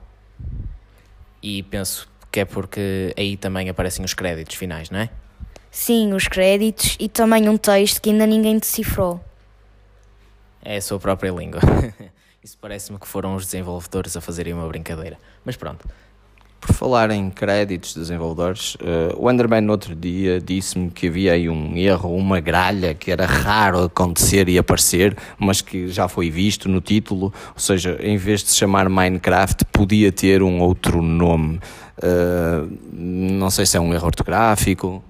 e 1.45 1.63
penso 1.63 2.09
que 2.35 2.41
é 2.41 2.45
porque 2.45 3.15
aí 3.17 3.37
também 3.37 3.69
aparecem 3.69 4.05
os 4.05 4.13
créditos 4.13 4.57
finais, 4.57 4.91
não 4.91 4.99
é? 4.99 5.09
Sim, 5.71 6.13
os 6.15 6.27
créditos 6.27 6.97
e 6.99 7.09
também 7.09 7.49
um 7.49 7.57
texto 7.57 8.03
que 8.03 8.11
ainda 8.11 8.27
ninguém 8.27 8.59
decifrou. 8.59 9.25
É 10.61 10.79
a 10.79 10.83
sua 10.83 10.99
própria 10.99 11.31
língua. 11.31 11.61
Isso 12.43 12.59
parece-me 12.61 12.99
que 12.99 13.07
foram 13.07 13.37
os 13.37 13.45
desenvolvedores 13.45 14.17
a 14.17 14.21
fazerem 14.21 14.53
uma 14.53 14.67
brincadeira. 14.67 15.17
Mas 15.45 15.55
pronto. 15.55 15.89
Por 16.61 16.75
falar 16.75 17.11
em 17.13 17.31
créditos 17.31 17.95
de 17.95 18.01
desenvolvedores, 18.01 18.75
uh, 18.77 19.15
o 19.17 19.31
Enderman 19.31 19.61
no 19.61 19.71
outro 19.71 19.95
dia 19.95 20.41
disse-me 20.41 20.91
que 20.91 21.07
havia 21.07 21.35
aí 21.35 21.49
um 21.49 21.77
erro, 21.77 22.17
uma 22.17 22.41
gralha 22.41 22.95
que 22.95 23.13
era 23.13 23.27
raro 23.27 23.85
acontecer 23.85 24.49
e 24.49 24.59
aparecer, 24.59 25.17
mas 25.39 25.61
que 25.61 25.87
já 25.87 26.09
foi 26.09 26.31
visto 26.31 26.69
no 26.69 26.81
título, 26.81 27.33
ou 27.55 27.61
seja, 27.61 27.97
em 28.01 28.17
vez 28.17 28.43
de 28.43 28.51
se 28.51 28.57
chamar 28.57 28.89
Minecraft, 28.89 29.67
podia 29.67 30.11
ter 30.11 30.43
um 30.43 30.61
outro 30.61 31.01
nome. 31.01 31.61
Uh, 31.99 32.79
não 32.93 33.51
sei 33.51 33.67
se 33.67 33.77
é 33.77 33.81
um 33.81 33.93
erro 33.95 34.07
ortográfico. 34.07 35.03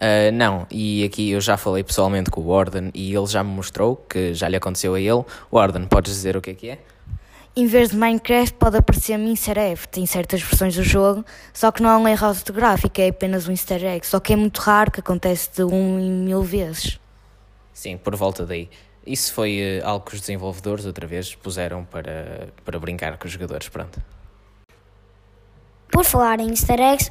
Uh, 0.00 0.32
não, 0.32 0.66
e 0.70 1.04
aqui 1.04 1.30
eu 1.30 1.40
já 1.40 1.56
falei 1.56 1.82
pessoalmente 1.82 2.30
com 2.30 2.40
o 2.40 2.48
Warden 2.48 2.90
e 2.94 3.14
ele 3.14 3.26
já 3.26 3.42
me 3.42 3.50
mostrou 3.50 3.96
que 3.96 4.32
já 4.34 4.48
lhe 4.48 4.56
aconteceu 4.56 4.94
a 4.94 5.00
ele. 5.00 5.24
Warden, 5.52 5.86
podes 5.86 6.12
dizer 6.12 6.36
o 6.36 6.40
que 6.40 6.50
é 6.50 6.54
que 6.54 6.70
é? 6.70 6.78
em 7.58 7.66
vez 7.66 7.88
de 7.88 7.96
Minecraft 7.96 8.54
pode 8.54 8.76
aparecer 8.76 9.18
Minecraft 9.18 10.00
em 10.00 10.06
certas 10.06 10.40
versões 10.40 10.76
do 10.76 10.84
jogo, 10.84 11.24
só 11.52 11.72
que 11.72 11.82
não 11.82 11.90
é 11.90 11.96
um 11.96 12.06
erro 12.06 12.28
ortográfico, 12.28 13.00
é 13.00 13.08
apenas 13.08 13.48
um 13.48 13.50
easter 13.50 13.84
egg, 13.84 14.06
só 14.06 14.20
que 14.20 14.32
é 14.32 14.36
muito 14.36 14.58
raro 14.58 14.92
que 14.92 15.00
acontece 15.00 15.50
de 15.56 15.64
um 15.64 15.98
em 15.98 16.08
mil 16.08 16.40
vezes. 16.42 17.00
Sim, 17.74 17.96
por 17.96 18.14
volta 18.14 18.46
daí. 18.46 18.70
Isso 19.04 19.32
foi 19.32 19.80
uh, 19.82 19.88
algo 19.88 20.06
que 20.06 20.14
os 20.14 20.20
desenvolvedores 20.20 20.86
outra 20.86 21.04
vez 21.04 21.34
puseram 21.34 21.84
para, 21.84 22.48
para 22.64 22.78
brincar 22.78 23.18
com 23.18 23.26
os 23.26 23.32
jogadores, 23.32 23.68
pronto. 23.68 24.00
Por 25.90 26.04
falar 26.04 26.40
em 26.40 26.50
easter 26.50 26.80
eggs, 26.80 27.10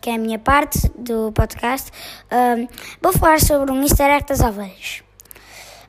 que 0.00 0.10
é 0.10 0.14
a 0.14 0.18
minha 0.18 0.38
parte 0.38 0.78
do 0.96 1.32
podcast, 1.32 1.90
vou 3.00 3.12
falar 3.12 3.40
sobre 3.40 3.70
um 3.72 3.82
easter 3.82 4.10
egg 4.10 4.26
das 4.26 4.40
ovelhas. 4.40 5.02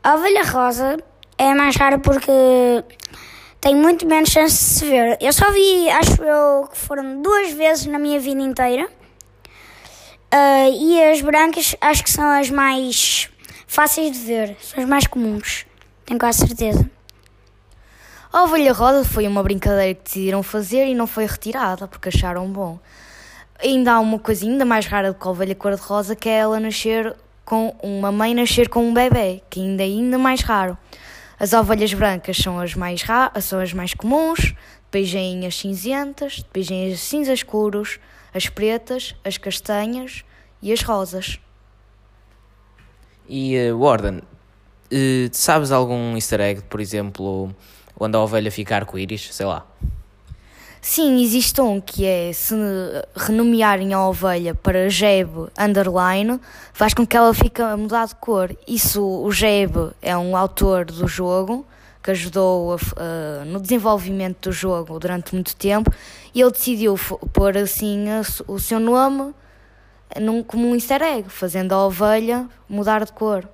A 0.04 0.16
ovelha 0.16 0.44
rosa 0.44 0.98
é 1.38 1.54
mais 1.54 1.76
rara 1.76 2.00
porque 2.00 2.32
tem 3.62 3.76
muito 3.76 4.06
menos 4.06 4.30
chance 4.30 4.56
de 4.58 4.64
se 4.64 4.86
ver. 4.86 5.18
Eu 5.22 5.32
só 5.32 5.50
vi, 5.52 5.90
acho 5.90 6.22
eu, 6.22 6.68
que 6.68 6.78
foram 6.78 7.22
duas 7.22 7.54
vezes 7.54 7.86
na 7.86 7.98
minha 7.98 8.20
vida 8.20 8.42
inteira. 8.42 8.90
Uh, 10.34 10.74
e 10.74 11.04
as 11.12 11.22
brancas 11.22 11.76
acho 11.80 12.04
que 12.04 12.10
são 12.12 12.26
as 12.26 12.50
mais 12.50 13.30
fáceis 13.68 14.12
de 14.12 14.26
ver, 14.26 14.58
são 14.60 14.84
as 14.84 14.90
mais 14.90 15.06
comuns, 15.06 15.66
tenho 16.06 16.20
quase 16.20 16.40
certeza. 16.40 16.90
A 18.34 18.46
ovelha 18.46 18.74
rosa 18.74 19.06
foi 19.08 19.28
uma 19.28 19.44
brincadeira 19.44 19.94
que 19.94 20.06
decidiram 20.06 20.42
fazer 20.42 20.88
e 20.88 20.96
não 20.96 21.06
foi 21.06 21.28
retirada 21.28 21.88
porque 21.88 22.10
acharam 22.10 22.52
bom. 22.52 22.80
Ainda 23.64 23.94
há 23.94 24.00
uma 24.00 24.18
coisa 24.18 24.44
ainda 24.44 24.66
mais 24.66 24.88
rara 24.88 25.14
do 25.14 25.20
que 25.20 25.28
a 25.28 25.30
ovelha 25.30 25.54
cor-de-rosa, 25.54 26.16
que 26.16 26.28
é 26.28 26.40
ela 26.40 26.60
nascer 26.60 27.16
com 27.46 27.76
uma 27.84 28.12
mãe 28.12 28.34
nascer 28.34 28.70
com 28.70 28.90
um 28.90 28.92
bebê, 28.92 29.44
que 29.52 29.60
ainda 29.60 29.84
é 29.84 29.86
ainda 29.86 30.18
mais 30.18 30.42
raro. 30.42 30.76
As 31.40 31.54
ovelhas 31.54 31.94
brancas 31.94 32.36
são 32.38 32.60
as 32.60 32.74
mais, 32.74 33.04
são 33.40 33.60
as 33.60 33.72
mais 33.72 33.94
comuns, 33.94 34.56
depois 34.86 35.12
vêm 35.12 35.46
as 35.46 35.56
cinzentas, 35.56 36.38
depois 36.38 36.68
vêm 36.68 36.92
as 36.92 37.02
cinzas 37.02 37.38
escuros, 37.40 38.00
as 38.34 38.50
pretas, 38.50 39.16
as 39.24 39.38
castanhas 39.38 40.26
e 40.60 40.74
as 40.74 40.82
rosas. 40.82 41.40
E 43.30 43.56
uh, 43.70 43.78
Warden, 43.78 44.22
uh, 44.92 45.30
sabes 45.32 45.72
algum 45.72 46.16
easter 46.16 46.42
egg, 46.42 46.64
por 46.64 46.82
exemplo, 46.82 47.56
quando 47.96 48.16
a 48.16 48.24
ovelha 48.24 48.52
fica 48.52 48.76
arco-íris, 48.76 49.30
sei 49.34 49.46
lá? 49.46 49.66
Sim, 50.82 51.24
existe 51.24 51.62
um 51.62 51.80
que 51.80 52.06
é 52.06 52.34
se 52.34 52.54
renomearem 53.16 53.94
a 53.94 54.06
ovelha 54.06 54.54
para 54.54 54.90
Jeb 54.90 55.30
underline, 55.58 56.42
faz 56.74 56.94
com 56.94 57.08
que 57.08 57.16
ela 57.16 57.34
fique 57.34 57.62
a 57.62 57.78
mudar 57.78 58.06
de 58.06 58.16
cor. 58.16 58.54
Isso, 58.68 59.02
o 59.02 59.32
Jeb 59.32 59.92
é 60.02 60.18
um 60.18 60.36
autor 60.36 60.84
do 60.84 61.08
jogo 61.08 61.66
que 62.04 62.12
ajudou 62.12 62.74
a, 62.74 62.76
uh, 62.76 63.46
no 63.46 63.62
desenvolvimento 63.62 64.50
do 64.50 64.52
jogo 64.52 65.00
durante 65.00 65.34
muito 65.34 65.56
tempo 65.56 65.90
e 66.36 66.42
ele 66.42 66.52
decidiu 66.52 67.00
pôr 67.32 67.58
assim 67.58 68.10
a, 68.10 68.22
o 68.46 68.60
seu 68.60 68.78
nome 68.78 69.34
num, 70.20 70.44
como 70.44 70.68
um 70.68 70.76
easter 70.76 71.02
egg, 71.02 71.30
fazendo 71.30 71.72
a 71.72 71.86
ovelha 71.86 72.48
mudar 72.68 73.06
de 73.06 73.14
cor. 73.14 73.48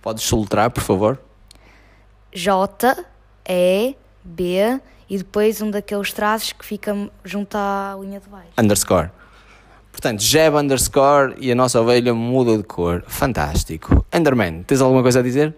Podes 0.00 0.22
soltar, 0.22 0.70
por 0.70 0.84
favor? 0.84 1.18
J, 2.32 3.04
E, 3.48 3.94
B, 4.24 4.80
e 5.08 5.18
depois 5.18 5.62
um 5.62 5.70
daqueles 5.70 6.12
traços 6.12 6.52
que 6.52 6.64
fica 6.64 6.94
junto 7.24 7.56
à 7.56 7.96
linha 8.00 8.20
de 8.20 8.28
baixo. 8.28 8.48
Underscore. 8.58 9.10
Portanto, 9.92 10.20
Jeb 10.20 10.54
underscore 10.56 11.34
e 11.38 11.50
a 11.50 11.54
nossa 11.54 11.80
ovelha 11.80 12.12
muda 12.12 12.56
de 12.58 12.64
cor. 12.64 13.02
Fantástico. 13.06 14.04
Enderman, 14.12 14.62
tens 14.62 14.80
alguma 14.80 15.02
coisa 15.02 15.20
a 15.20 15.22
dizer? 15.22 15.54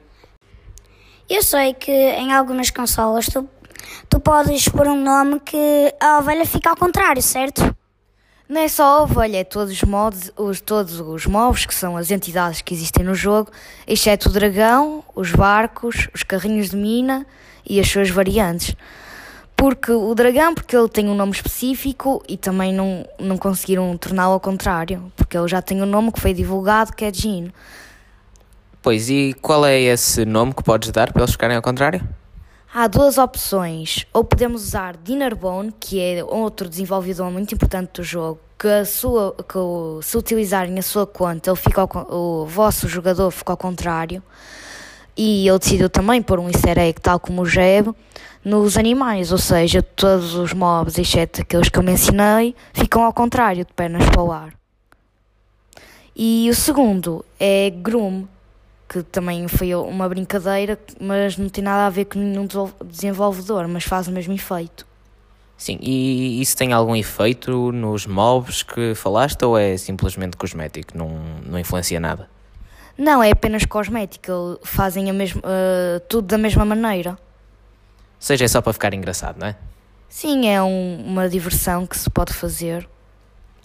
Eu 1.28 1.42
sei 1.42 1.74
que 1.74 1.90
em 1.90 2.32
algumas 2.32 2.70
consolas 2.70 3.26
tu, 3.26 3.48
tu 4.08 4.20
podes 4.20 4.68
pôr 4.68 4.86
um 4.86 5.02
nome 5.02 5.40
que 5.40 5.92
a 6.00 6.18
ovelha 6.18 6.46
fica 6.46 6.70
ao 6.70 6.76
contrário, 6.76 7.20
certo? 7.20 7.76
Não 8.48 8.62
é 8.62 8.66
ovelha, 9.02 9.36
é 9.36 9.44
todos 9.44 9.70
os 9.70 9.82
modos, 9.82 10.32
os, 10.34 10.58
todos 10.58 10.98
os 11.00 11.26
mobs 11.26 11.66
que 11.66 11.74
são 11.74 11.98
as 11.98 12.10
entidades 12.10 12.62
que 12.62 12.72
existem 12.72 13.04
no 13.04 13.14
jogo, 13.14 13.50
exceto 13.86 14.30
o 14.30 14.32
dragão, 14.32 15.04
os 15.14 15.32
barcos, 15.32 16.08
os 16.14 16.22
carrinhos 16.22 16.70
de 16.70 16.76
mina 16.76 17.26
e 17.68 17.78
as 17.78 17.86
suas 17.90 18.08
variantes. 18.08 18.74
Porque 19.54 19.92
o 19.92 20.14
dragão, 20.14 20.54
porque 20.54 20.74
ele 20.74 20.88
tem 20.88 21.10
um 21.10 21.14
nome 21.14 21.32
específico 21.32 22.22
e 22.26 22.38
também 22.38 22.72
não, 22.72 23.06
não 23.18 23.36
conseguiram 23.36 23.94
torná-lo 23.98 24.32
ao 24.32 24.40
contrário, 24.40 25.12
porque 25.14 25.36
ele 25.36 25.48
já 25.48 25.60
tem 25.60 25.82
um 25.82 25.86
nome 25.86 26.10
que 26.10 26.20
foi 26.20 26.32
divulgado 26.32 26.94
que 26.94 27.04
é 27.04 27.12
Jean. 27.12 27.52
Pois, 28.80 29.10
e 29.10 29.34
qual 29.42 29.66
é 29.66 29.78
esse 29.78 30.24
nome 30.24 30.54
que 30.54 30.62
podes 30.62 30.90
dar 30.90 31.12
para 31.12 31.20
eles 31.20 31.32
ficarem 31.32 31.56
ao 31.56 31.62
contrário? 31.62 32.00
Há 32.72 32.86
duas 32.86 33.16
opções. 33.16 34.04
Ou 34.12 34.22
podemos 34.22 34.62
usar 34.62 34.96
Dinnerbone, 34.96 35.72
que 35.80 36.00
é 36.00 36.22
outro 36.22 36.68
desenvolvedor 36.68 37.30
muito 37.30 37.54
importante 37.54 37.92
do 37.94 38.02
jogo, 38.02 38.38
que, 38.58 38.68
a 38.68 38.84
sua, 38.84 39.34
que 39.34 39.58
se 40.02 40.16
utilizarem 40.18 40.78
a 40.78 40.82
sua 40.82 41.06
conta, 41.06 41.48
ele 41.48 41.56
fica 41.56 41.80
ao, 41.80 42.06
o 42.10 42.46
vosso 42.46 42.86
jogador 42.86 43.30
fica 43.30 43.52
ao 43.52 43.56
contrário. 43.56 44.22
E 45.16 45.48
ele 45.48 45.58
decidiu 45.58 45.88
também 45.88 46.20
pôr 46.20 46.38
um 46.38 46.48
easter 46.48 46.78
egg, 46.78 47.00
tal 47.00 47.18
como 47.18 47.42
o 47.42 47.46
Jeb 47.46 47.92
nos 48.44 48.76
animais, 48.76 49.32
ou 49.32 49.38
seja, 49.38 49.82
todos 49.82 50.34
os 50.34 50.52
mobs, 50.52 50.98
exceto 50.98 51.40
aqueles 51.40 51.68
que 51.68 51.78
eu 51.78 51.82
mencionei, 51.82 52.54
ficam 52.72 53.02
ao 53.02 53.12
contrário, 53.12 53.64
de 53.64 53.72
pernas 53.72 54.08
para 54.10 54.22
o 54.22 54.30
ar. 54.30 54.54
E 56.14 56.48
o 56.50 56.54
segundo 56.54 57.24
é 57.40 57.70
Groom, 57.70 58.24
que 58.88 59.02
também 59.02 59.46
foi 59.48 59.74
uma 59.74 60.08
brincadeira, 60.08 60.78
mas 61.00 61.36
não 61.36 61.48
tem 61.48 61.62
nada 61.62 61.86
a 61.86 61.90
ver 61.90 62.06
com 62.06 62.18
nenhum 62.18 62.46
desenvolvedor, 62.84 63.68
mas 63.68 63.84
faz 63.84 64.08
o 64.08 64.12
mesmo 64.12 64.32
efeito. 64.32 64.86
Sim, 65.56 65.78
e 65.82 66.40
isso 66.40 66.56
tem 66.56 66.72
algum 66.72 66.94
efeito 66.94 67.72
nos 67.72 68.06
mobs 68.06 68.62
que 68.62 68.94
falaste 68.94 69.44
ou 69.44 69.58
é 69.58 69.76
simplesmente 69.76 70.36
cosmético, 70.36 70.96
não, 70.96 71.20
não 71.44 71.58
influencia 71.58 71.98
nada? 71.98 72.28
Não, 72.96 73.22
é 73.22 73.30
apenas 73.30 73.64
cosmético, 73.64 74.58
fazem 74.62 75.10
a 75.10 75.12
mesma, 75.12 75.40
uh, 75.40 76.00
tudo 76.08 76.26
da 76.28 76.38
mesma 76.38 76.64
maneira 76.64 77.18
seja, 78.18 78.44
é 78.44 78.48
só 78.48 78.60
para 78.60 78.72
ficar 78.72 78.92
engraçado, 78.92 79.38
não 79.38 79.46
é? 79.46 79.56
Sim, 80.08 80.48
é 80.48 80.62
um, 80.62 81.04
uma 81.06 81.28
diversão 81.28 81.86
que 81.86 81.96
se 81.96 82.10
pode 82.10 82.32
fazer. 82.32 82.88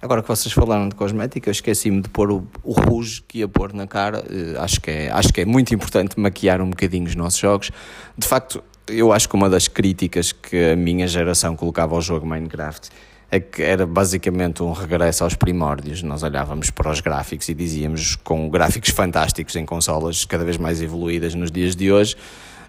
Agora 0.03 0.21
que 0.21 0.27
vocês 0.27 0.53
falaram 0.53 0.89
de 0.89 0.95
cosmética, 0.95 1.49
esqueci-me 1.49 2.01
de 2.01 2.09
pôr 2.09 2.29
o, 2.29 2.45
o 2.61 2.73
rouge 2.73 3.23
que 3.25 3.37
ia 3.37 3.47
pôr 3.47 3.71
na 3.71 3.87
cara. 3.87 4.19
Uh, 4.19 4.59
acho, 4.59 4.81
que 4.81 4.91
é, 4.91 5.09
acho 5.09 5.31
que 5.31 5.39
é 5.39 5.45
muito 5.45 5.73
importante 5.73 6.19
maquiar 6.19 6.59
um 6.59 6.71
bocadinho 6.71 7.05
os 7.05 7.15
nossos 7.15 7.39
jogos. 7.39 7.71
De 8.17 8.27
facto, 8.27 8.61
eu 8.85 9.13
acho 9.13 9.29
que 9.29 9.35
uma 9.35 9.49
das 9.49 9.69
críticas 9.69 10.33
que 10.33 10.71
a 10.71 10.75
minha 10.75 11.07
geração 11.07 11.55
colocava 11.55 11.95
ao 11.95 12.01
jogo 12.01 12.27
Minecraft 12.27 12.89
é 13.31 13.39
que 13.39 13.61
era 13.61 13.85
basicamente 13.85 14.61
um 14.61 14.73
regresso 14.73 15.23
aos 15.23 15.35
primórdios. 15.35 16.03
Nós 16.03 16.21
olhávamos 16.21 16.69
para 16.69 16.91
os 16.91 16.99
gráficos 16.99 17.47
e 17.47 17.53
dizíamos, 17.53 18.17
com 18.17 18.49
gráficos 18.49 18.89
fantásticos 18.89 19.55
em 19.55 19.65
consolas 19.65 20.25
cada 20.25 20.43
vez 20.43 20.57
mais 20.57 20.81
evoluídas 20.81 21.33
nos 21.33 21.49
dias 21.49 21.77
de 21.77 21.93
hoje, 21.93 22.17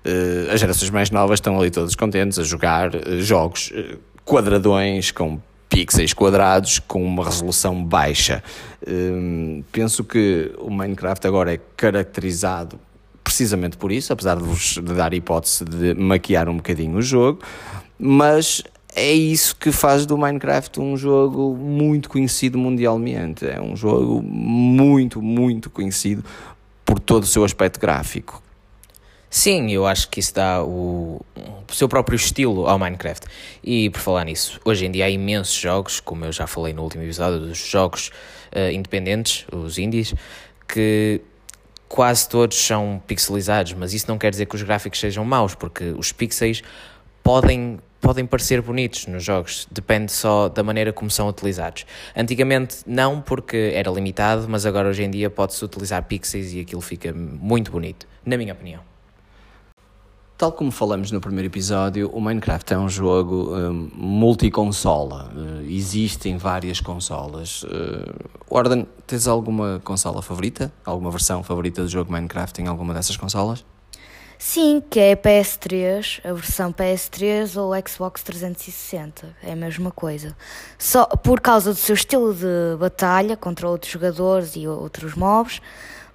uh, 0.07 0.53
as 0.53 0.61
gerações 0.61 0.91
mais 0.91 1.11
novas 1.11 1.39
estão 1.39 1.59
ali 1.59 1.73
todos 1.73 1.97
contentes 1.97 2.39
a 2.39 2.45
jogar 2.45 2.95
uh, 2.95 3.21
jogos 3.21 3.73
quadradões 4.25 5.11
com 5.11 5.41
pixels 5.75 6.13
quadrados 6.13 6.79
com 6.79 7.05
uma 7.05 7.25
resolução 7.25 7.85
baixa. 7.85 8.43
penso 9.73 10.05
que 10.05 10.53
o 10.59 10.71
Minecraft 10.71 11.27
agora 11.27 11.53
é 11.53 11.61
caracterizado 11.77 12.79
precisamente 13.25 13.77
por 13.77 13.91
isso, 13.91 14.13
apesar 14.13 14.37
de 14.37 14.45
vos 14.45 14.79
dar 14.79 15.13
a 15.13 15.17
hipótese 15.17 15.65
de 15.65 15.95
maquiar 15.95 16.49
um 16.49 16.59
bocadinho 16.59 16.99
o 16.99 17.03
jogo, 17.03 17.41
mas 17.99 18.63
é 18.95 19.13
isso 19.13 19.57
que 19.57 19.73
faz 19.73 20.07
do 20.07 20.17
Minecraft 20.17 20.81
um 20.81 20.97
jogo 20.97 21.57
muito 21.57 22.09
conhecido 22.09 22.57
mundialmente. 22.57 23.45
É 23.45 23.61
um 23.61 23.75
jogo 23.75 24.23
muito, 24.23 25.21
muito 25.21 25.69
conhecido 25.69 26.25
por 26.85 27.01
todo 27.01 27.25
o 27.25 27.27
seu 27.27 27.45
aspecto 27.45 27.81
gráfico. 27.81 28.41
Sim, 29.35 29.69
eu 29.73 29.85
acho 29.85 30.09
que 30.11 30.21
isso 30.21 30.33
dá 30.33 30.63
o, 30.63 31.21
seu 31.67 31.89
próprio 31.89 32.15
estilo 32.15 32.69
ao 32.69 32.79
Minecraft. 32.79 33.27
E 33.65 33.91
por 33.91 33.99
falar 33.99 34.25
nisso, 34.27 34.61
hoje 34.65 34.87
em 34.87 34.93
dia 34.93 35.07
há 35.07 35.11
imensos 35.11 35.57
jogos, 35.57 35.99
como 35.99 36.25
eu 36.25 36.31
já 36.31 36.47
falei 36.47 36.73
no 36.73 36.85
último 36.85 37.03
episódio, 37.03 37.41
dos 37.41 37.59
jogos 37.59 38.13
uh, 38.55 38.71
independentes, 38.71 39.45
os 39.53 39.77
indies, 39.77 40.15
que 40.69 41.21
quase 41.89 42.29
todos 42.29 42.57
são 42.57 43.03
pixelizados, 43.09 43.73
mas 43.73 43.93
isso 43.93 44.07
não 44.07 44.19
quer 44.19 44.31
dizer 44.31 44.47
que 44.47 44.55
os 44.55 44.63
gráficos 44.63 45.01
sejam 45.01 45.25
maus, 45.25 45.57
porque 45.57 45.93
os 45.99 46.13
pixels 46.13 46.63
podem 47.21 47.81
podem 48.01 48.25
parecer 48.25 48.63
bonitos 48.63 49.09
nos 49.09 49.25
jogos, 49.25 49.67
depende 49.69 50.13
só 50.13 50.49
da 50.49 50.63
maneira 50.63 50.93
como 50.93 51.11
são 51.11 51.27
utilizados. 51.27 51.85
Antigamente 52.15 52.77
não, 52.87 53.21
porque 53.21 53.73
era 53.75 53.91
limitado, 53.91 54.47
mas 54.49 54.65
agora 54.65 54.89
hoje 54.89 55.03
em 55.03 55.11
dia 55.11 55.29
pode-se 55.29 55.65
utilizar 55.65 56.05
pixels 56.05 56.53
e 56.53 56.61
aquilo 56.61 56.81
fica 56.81 57.13
muito 57.13 57.73
bonito, 57.73 58.07
na 58.25 58.37
minha 58.37 58.53
opinião. 58.53 58.94
Tal 60.45 60.53
como 60.53 60.71
falamos 60.71 61.11
no 61.11 61.23
primeiro 61.23 61.47
episódio, 61.49 62.11
o 62.13 62.21
Minecraft 62.21 62.75
é 62.75 62.79
um 62.79 62.87
jogo 62.87 63.57
um, 63.57 63.91
multiconsola. 63.95 65.33
Uh, 65.35 65.63
existem 65.71 66.37
várias 66.37 66.81
consolas. 66.81 67.63
Uh, 67.63 68.15
Warden, 68.51 68.87
tens 69.07 69.27
alguma 69.27 69.81
consola 69.83 70.21
favorita? 70.21 70.71
Alguma 70.85 71.11
versão 71.11 71.43
favorita 71.43 71.81
do 71.81 71.89
jogo 71.89 72.13
Minecraft 72.13 72.61
em 72.61 72.67
alguma 72.67 72.93
dessas 72.93 73.17
consolas? 73.17 73.65
Sim, 74.39 74.83
que 74.91 75.01
é 75.01 75.13
a 75.13 75.17
PS3, 75.17 76.21
a 76.23 76.35
versão 76.35 76.71
PS3 76.75 77.59
ou 77.59 77.73
Xbox 77.89 78.23
360, 78.23 79.35
é 79.43 79.53
a 79.53 79.57
mesma 79.57 79.91
coisa. 79.91 80.37
Só 80.79 81.07
por 81.07 81.41
causa 81.41 81.73
do 81.73 81.79
seu 81.79 81.95
estilo 81.95 82.35
de 82.35 82.77
batalha 82.79 83.35
contra 83.35 83.67
outros 83.67 83.91
jogadores 83.91 84.57
e 84.57 84.69
outros 84.69 85.15
mobs, 85.15 85.63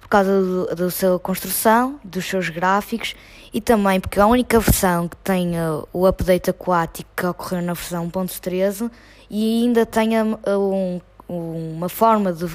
por 0.00 0.08
causa 0.08 0.72
da 0.76 0.88
sua 0.88 1.18
construção, 1.18 1.98
dos 2.04 2.26
seus 2.26 2.48
gráficos 2.48 3.16
e 3.52 3.60
também 3.60 4.00
porque 4.00 4.20
a 4.20 4.26
única 4.26 4.60
versão 4.60 5.08
que 5.08 5.16
tem 5.16 5.58
uh, 5.60 5.86
o 5.92 6.06
update 6.06 6.50
aquático 6.50 7.10
que 7.16 7.26
ocorreu 7.26 7.62
na 7.62 7.72
versão 7.72 8.08
1.13 8.08 8.90
e 9.28 9.64
ainda 9.64 9.84
tem 9.84 10.10
um, 10.22 11.00
uma 11.28 11.88
forma 11.88 12.32
de, 12.32 12.46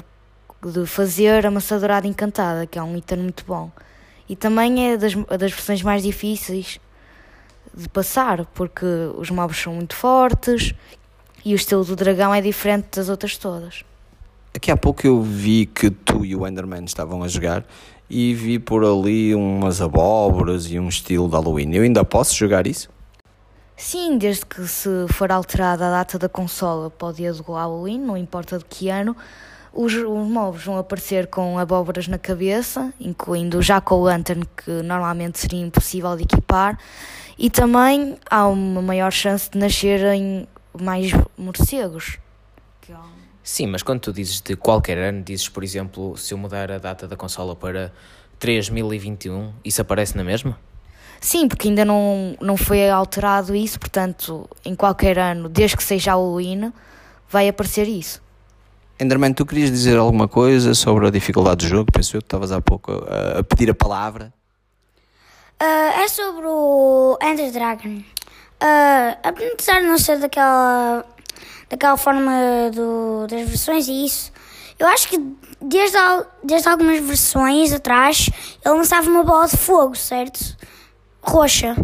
de 0.64 0.86
fazer 0.86 1.46
a 1.46 1.50
maçã 1.50 1.78
dourada 1.78 2.06
encantada, 2.06 2.66
que 2.66 2.78
é 2.78 2.82
um 2.82 2.96
item 2.96 3.18
muito 3.18 3.44
bom. 3.46 3.70
E 4.28 4.34
também 4.34 4.92
é 4.92 4.96
das, 4.96 5.14
das 5.14 5.52
versões 5.52 5.82
mais 5.82 6.02
difíceis 6.02 6.80
de 7.74 7.88
passar, 7.88 8.46
porque 8.46 8.86
os 9.16 9.30
mobs 9.30 9.58
são 9.58 9.74
muito 9.74 9.94
fortes 9.94 10.74
e 11.44 11.52
o 11.52 11.56
estilo 11.56 11.84
do 11.84 11.94
dragão 11.94 12.34
é 12.34 12.40
diferente 12.40 12.96
das 12.96 13.08
outras 13.08 13.36
todas. 13.36 13.84
Aqui 14.54 14.70
há 14.70 14.76
pouco 14.76 15.06
eu 15.06 15.20
vi 15.20 15.66
que 15.66 15.90
tu 15.90 16.24
e 16.24 16.34
o 16.34 16.46
Enderman 16.46 16.84
estavam 16.84 17.22
a 17.22 17.28
jogar 17.28 17.64
e 18.08 18.34
vi 18.34 18.58
por 18.58 18.84
ali 18.84 19.34
umas 19.34 19.80
abóboras 19.80 20.70
e 20.70 20.78
um 20.78 20.88
estilo 20.88 21.28
de 21.28 21.34
Halloween. 21.34 21.74
Eu 21.74 21.82
ainda 21.82 22.04
posso 22.04 22.34
jogar 22.34 22.66
isso? 22.66 22.88
Sim, 23.76 24.16
desde 24.16 24.46
que 24.46 24.66
se 24.66 24.88
for 25.08 25.30
alterada 25.30 25.86
a 25.88 25.90
data 25.90 26.18
da 26.18 26.28
consola 26.28 26.88
para 26.88 27.08
o 27.08 27.12
dia 27.12 27.32
do 27.32 27.42
Halloween, 27.52 27.98
não 27.98 28.16
importa 28.16 28.58
de 28.58 28.64
que 28.64 28.88
ano, 28.88 29.14
os, 29.72 29.92
os 29.92 30.28
mobs 30.28 30.64
vão 30.64 30.78
aparecer 30.78 31.26
com 31.26 31.58
abóboras 31.58 32.08
na 32.08 32.16
cabeça, 32.16 32.92
incluindo 32.98 33.58
o 33.58 33.62
Jack-O-Lantern, 33.62 34.44
que 34.56 34.70
normalmente 34.82 35.38
seria 35.38 35.60
impossível 35.60 36.16
de 36.16 36.22
equipar, 36.22 36.78
e 37.38 37.50
também 37.50 38.16
há 38.30 38.48
uma 38.48 38.80
maior 38.80 39.12
chance 39.12 39.50
de 39.50 39.58
nascerem 39.58 40.48
mais 40.80 41.12
morcegos. 41.36 42.18
Sim, 43.46 43.68
mas 43.68 43.80
quando 43.80 44.00
tu 44.00 44.12
dizes 44.12 44.40
de 44.40 44.56
qualquer 44.56 44.98
ano, 44.98 45.22
dizes, 45.22 45.48
por 45.48 45.62
exemplo, 45.62 46.16
se 46.16 46.34
eu 46.34 46.36
mudar 46.36 46.68
a 46.72 46.78
data 46.78 47.06
da 47.06 47.14
consola 47.14 47.54
para 47.54 47.92
3021, 48.40 49.52
isso 49.64 49.80
aparece 49.80 50.16
na 50.16 50.24
mesma? 50.24 50.58
Sim, 51.20 51.46
porque 51.46 51.68
ainda 51.68 51.84
não, 51.84 52.36
não 52.40 52.56
foi 52.56 52.90
alterado 52.90 53.54
isso, 53.54 53.78
portanto, 53.78 54.50
em 54.64 54.74
qualquer 54.74 55.16
ano, 55.16 55.48
desde 55.48 55.76
que 55.76 55.84
seja 55.84 56.10
Halloween, 56.10 56.72
vai 57.30 57.46
aparecer 57.46 57.86
isso. 57.86 58.20
Enderman, 58.98 59.32
tu 59.32 59.46
querias 59.46 59.70
dizer 59.70 59.96
alguma 59.96 60.26
coisa 60.26 60.74
sobre 60.74 61.06
a 61.06 61.10
dificuldade 61.10 61.66
do 61.66 61.68
jogo? 61.68 61.92
Penso 61.92 62.16
eu 62.16 62.22
que 62.22 62.26
estavas 62.26 62.50
há 62.50 62.60
pouco 62.60 62.90
a, 63.08 63.38
a 63.38 63.44
pedir 63.44 63.70
a 63.70 63.74
palavra. 63.74 64.34
Uh, 65.62 66.00
é 66.02 66.08
sobre 66.08 66.46
o 66.46 67.16
Ender 67.22 67.52
Dragon. 67.52 67.98
Uh, 68.60 69.16
apesar 69.22 69.82
de 69.82 69.86
não 69.86 69.98
ser 69.98 70.18
daquela, 70.18 71.06
daquela 71.68 71.96
forma 71.96 72.32
do, 72.72 73.26
das 73.26 73.48
versões 73.48 73.88
e 73.88 74.04
isso, 74.04 74.32
eu 74.78 74.86
acho 74.86 75.08
que 75.08 75.18
desde, 75.60 75.98
desde 76.44 76.68
algumas 76.68 77.00
versões 77.00 77.72
atrás 77.72 78.28
ele 78.64 78.74
lançava 78.74 79.08
uma 79.08 79.24
bola 79.24 79.48
de 79.48 79.56
fogo, 79.56 79.96
certo? 79.96 80.56
Roxa. 81.22 81.76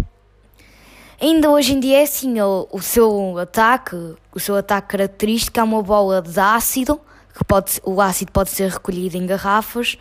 Ainda 1.20 1.50
hoje 1.50 1.72
em 1.72 1.80
dia 1.80 2.00
é 2.00 2.02
assim, 2.02 2.40
o, 2.40 2.68
o 2.70 2.82
seu 2.82 3.38
ataque, 3.38 3.96
o 4.34 4.40
seu 4.40 4.56
ataque 4.56 4.88
característico 4.88 5.58
é 5.58 5.62
uma 5.62 5.82
bola 5.82 6.20
de 6.20 6.38
ácido, 6.38 7.00
que 7.36 7.44
pode, 7.44 7.80
o 7.84 8.00
ácido 8.00 8.32
pode 8.32 8.50
ser 8.50 8.70
recolhido 8.70 9.16
em 9.16 9.26
garrafas, 9.26 9.96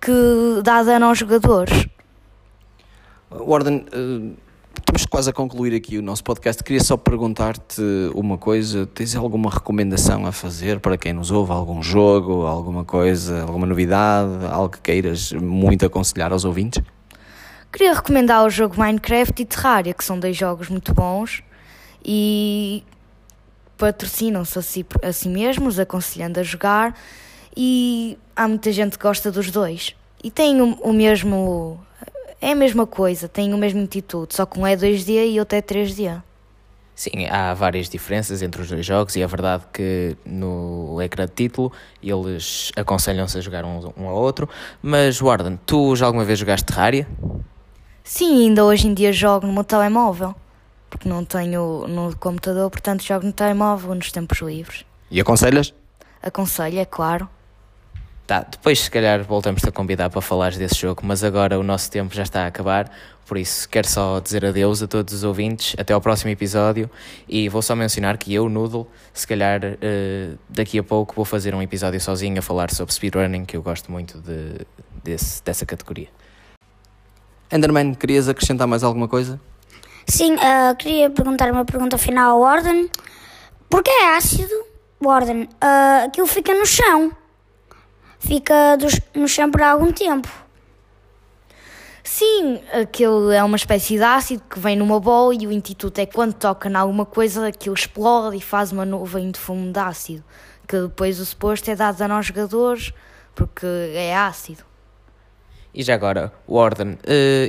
que 0.00 0.12
dá 0.62 0.82
dano 0.82 1.06
aos 1.06 1.18
jogadores. 1.18 1.86
Warden, 3.30 3.86
uh, 3.92 4.36
estamos 4.80 5.06
quase 5.06 5.30
a 5.30 5.32
concluir 5.32 5.74
aqui 5.74 5.98
o 5.98 6.02
nosso 6.02 6.22
podcast. 6.24 6.62
Queria 6.62 6.82
só 6.82 6.96
perguntar-te 6.96 7.82
uma 8.14 8.38
coisa: 8.38 8.86
tens 8.86 9.14
alguma 9.14 9.50
recomendação 9.50 10.26
a 10.26 10.32
fazer 10.32 10.80
para 10.80 10.96
quem 10.96 11.12
nos 11.12 11.30
ouve? 11.30 11.52
Algum 11.52 11.82
jogo, 11.82 12.46
alguma 12.46 12.84
coisa, 12.84 13.42
alguma 13.42 13.66
novidade, 13.66 14.46
algo 14.50 14.70
que 14.70 14.80
queiras 14.80 15.32
muito 15.32 15.86
aconselhar 15.86 16.32
aos 16.32 16.44
ouvintes? 16.44 16.82
Queria 17.72 17.94
recomendar 17.94 18.44
o 18.44 18.50
jogo 18.50 18.74
Minecraft 18.78 19.40
e 19.40 19.44
Terraria, 19.46 19.94
que 19.94 20.04
são 20.04 20.18
dois 20.18 20.36
jogos 20.36 20.68
muito 20.68 20.92
bons 20.92 21.42
e 22.04 22.84
patrocinam-se 23.78 24.58
a 24.58 24.62
si, 24.62 24.86
a 25.02 25.12
si 25.12 25.28
mesmos, 25.28 25.78
aconselhando 25.78 26.38
a 26.38 26.42
jogar. 26.42 26.94
E 27.56 28.18
há 28.36 28.46
muita 28.46 28.70
gente 28.72 28.98
que 28.98 29.02
gosta 29.02 29.30
dos 29.30 29.50
dois. 29.50 29.94
E 30.22 30.30
tem 30.30 30.60
o, 30.60 30.74
o 30.74 30.92
mesmo. 30.92 31.80
É 32.42 32.50
a 32.50 32.56
mesma 32.56 32.88
coisa, 32.88 33.28
tem 33.28 33.54
o 33.54 33.56
mesmo 33.56 33.78
intituto, 33.78 34.34
só 34.34 34.44
que 34.44 34.58
um 34.58 34.66
é 34.66 34.76
2D 34.76 35.30
e 35.30 35.38
outro 35.38 35.56
é 35.56 35.62
3D. 35.62 36.20
Sim, 36.92 37.28
há 37.30 37.54
várias 37.54 37.88
diferenças 37.88 38.42
entre 38.42 38.60
os 38.60 38.68
dois 38.68 38.84
jogos 38.84 39.14
e 39.14 39.22
é 39.22 39.26
verdade 39.28 39.62
que 39.72 40.16
no 40.26 41.00
ecrã 41.00 41.24
de 41.24 41.32
título 41.34 41.72
eles 42.02 42.72
aconselham-se 42.74 43.38
a 43.38 43.40
jogar 43.40 43.64
um, 43.64 43.92
um 43.96 44.08
ao 44.08 44.16
outro. 44.16 44.48
Mas, 44.82 45.20
Warden, 45.20 45.56
tu 45.64 45.94
já 45.94 46.06
alguma 46.06 46.24
vez 46.24 46.36
jogaste 46.36 46.66
Terraria? 46.66 47.06
Sim, 48.02 48.48
ainda 48.48 48.64
hoje 48.64 48.88
em 48.88 48.94
dia 48.94 49.12
jogo 49.12 49.46
no 49.46 49.52
meu 49.52 49.62
telemóvel, 49.62 50.34
porque 50.90 51.08
não 51.08 51.24
tenho 51.24 51.86
no 51.86 52.16
computador, 52.16 52.68
portanto 52.70 53.04
jogo 53.04 53.24
no 53.24 53.32
telemóvel 53.32 53.94
nos 53.94 54.10
tempos 54.10 54.40
livres. 54.40 54.84
E 55.08 55.20
aconselhas? 55.20 55.72
Aconselho, 56.20 56.80
é 56.80 56.84
claro. 56.84 57.28
Tá, 58.26 58.46
depois 58.48 58.78
se 58.80 58.90
calhar 58.90 59.22
voltamos-te 59.24 59.68
a 59.68 59.72
convidar 59.72 60.08
para 60.08 60.20
falares 60.20 60.56
desse 60.56 60.76
jogo, 60.76 61.02
mas 61.04 61.24
agora 61.24 61.58
o 61.58 61.62
nosso 61.62 61.90
tempo 61.90 62.14
já 62.14 62.22
está 62.22 62.44
a 62.44 62.46
acabar, 62.46 62.88
por 63.26 63.36
isso 63.36 63.68
quero 63.68 63.88
só 63.88 64.20
dizer 64.20 64.44
adeus 64.44 64.80
a 64.80 64.86
todos 64.86 65.12
os 65.12 65.24
ouvintes, 65.24 65.74
até 65.76 65.92
ao 65.92 66.00
próximo 66.00 66.30
episódio 66.30 66.88
e 67.28 67.48
vou 67.48 67.60
só 67.60 67.74
mencionar 67.74 68.16
que 68.16 68.32
eu, 68.32 68.48
Noodle, 68.48 68.86
se 69.12 69.26
calhar 69.26 69.60
uh, 69.64 70.38
daqui 70.48 70.78
a 70.78 70.84
pouco 70.84 71.14
vou 71.16 71.24
fazer 71.24 71.52
um 71.52 71.60
episódio 71.60 72.00
sozinho 72.00 72.38
a 72.38 72.42
falar 72.42 72.70
sobre 72.70 72.94
speedrunning, 72.94 73.44
que 73.44 73.56
eu 73.56 73.62
gosto 73.62 73.90
muito 73.90 74.18
de, 74.18 74.64
desse, 75.02 75.42
dessa 75.42 75.66
categoria. 75.66 76.08
Enderman, 77.52 77.94
querias 77.94 78.28
acrescentar 78.28 78.68
mais 78.68 78.84
alguma 78.84 79.08
coisa? 79.08 79.40
Sim, 80.06 80.34
uh, 80.36 80.76
queria 80.78 81.10
perguntar 81.10 81.50
uma 81.50 81.64
pergunta 81.64 81.98
final 81.98 82.36
ao 82.36 82.40
Warden. 82.40 82.88
Porquê 83.68 83.90
é 83.90 84.16
ácido, 84.16 84.54
Warden? 85.04 85.42
Uh, 85.42 86.06
aquilo 86.06 86.26
fica 86.26 86.54
no 86.54 86.64
chão. 86.64 87.12
Fica 88.24 88.78
no 89.14 89.26
chão 89.26 89.50
por 89.50 89.62
algum 89.62 89.92
tempo. 89.92 90.28
Sim, 92.04 92.60
aquilo 92.72 93.32
é 93.32 93.42
uma 93.42 93.56
espécie 93.56 93.96
de 93.96 94.02
ácido 94.02 94.42
que 94.48 94.60
vem 94.60 94.76
numa 94.76 95.00
bola 95.00 95.34
e 95.34 95.44
o 95.44 95.50
instituto 95.50 95.98
é 95.98 96.06
que 96.06 96.14
quando 96.14 96.32
toca 96.32 96.68
em 96.68 96.74
alguma 96.74 97.04
coisa 97.04 97.48
aquilo 97.48 97.74
explode 97.74 98.36
e 98.36 98.40
faz 98.40 98.70
uma 98.70 98.84
nuvem 98.84 99.32
de 99.32 99.40
fumo 99.40 99.72
de 99.72 99.78
ácido, 99.78 100.22
que 100.68 100.80
depois 100.82 101.18
o 101.18 101.26
suposto 101.26 101.68
é 101.68 101.74
dado 101.74 102.00
a 102.00 102.06
nós 102.06 102.26
jogadores 102.26 102.92
porque 103.34 103.66
é 103.66 104.16
ácido. 104.16 104.62
E 105.74 105.82
já 105.82 105.94
agora, 105.94 106.32
Warden, 106.48 106.92
uh, 106.92 106.98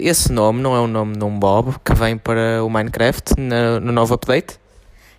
esse 0.01 0.31
nome 0.31 0.59
não 0.59 0.75
é 0.75 0.79
o 0.79 0.87
nome 0.87 1.15
de 1.15 1.23
um 1.23 1.37
Bob 1.37 1.75
que 1.85 1.93
vem 1.93 2.17
para 2.17 2.63
o 2.63 2.69
Minecraft 2.69 3.33
no 3.39 3.91
novo 3.91 4.15
update? 4.15 4.62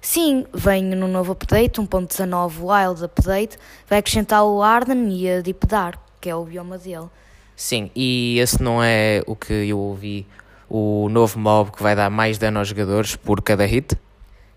Sim, 0.04 0.44
vem 0.52 0.84
no 0.84 1.08
novo 1.08 1.32
update, 1.32 1.80
1.19 1.80 2.58
Wild 2.60 3.02
Update, 3.06 3.56
vai 3.88 4.00
acrescentar 4.00 4.44
o 4.44 4.62
Arden 4.62 5.08
e 5.10 5.30
a 5.30 5.40
Deep 5.40 5.66
Dark, 5.66 5.98
que 6.20 6.28
é 6.28 6.36
o 6.36 6.44
bioma 6.44 6.76
dele. 6.76 7.08
Sim, 7.56 7.90
e 7.96 8.38
esse 8.38 8.62
não 8.62 8.84
é 8.84 9.22
o 9.26 9.34
que 9.34 9.54
eu 9.54 9.78
ouvi, 9.78 10.26
o 10.68 11.08
novo 11.08 11.38
mob 11.38 11.72
que 11.72 11.82
vai 11.82 11.96
dar 11.96 12.10
mais 12.10 12.36
dano 12.36 12.58
aos 12.58 12.68
jogadores 12.68 13.16
por 13.16 13.40
cada 13.40 13.64
hit? 13.64 13.96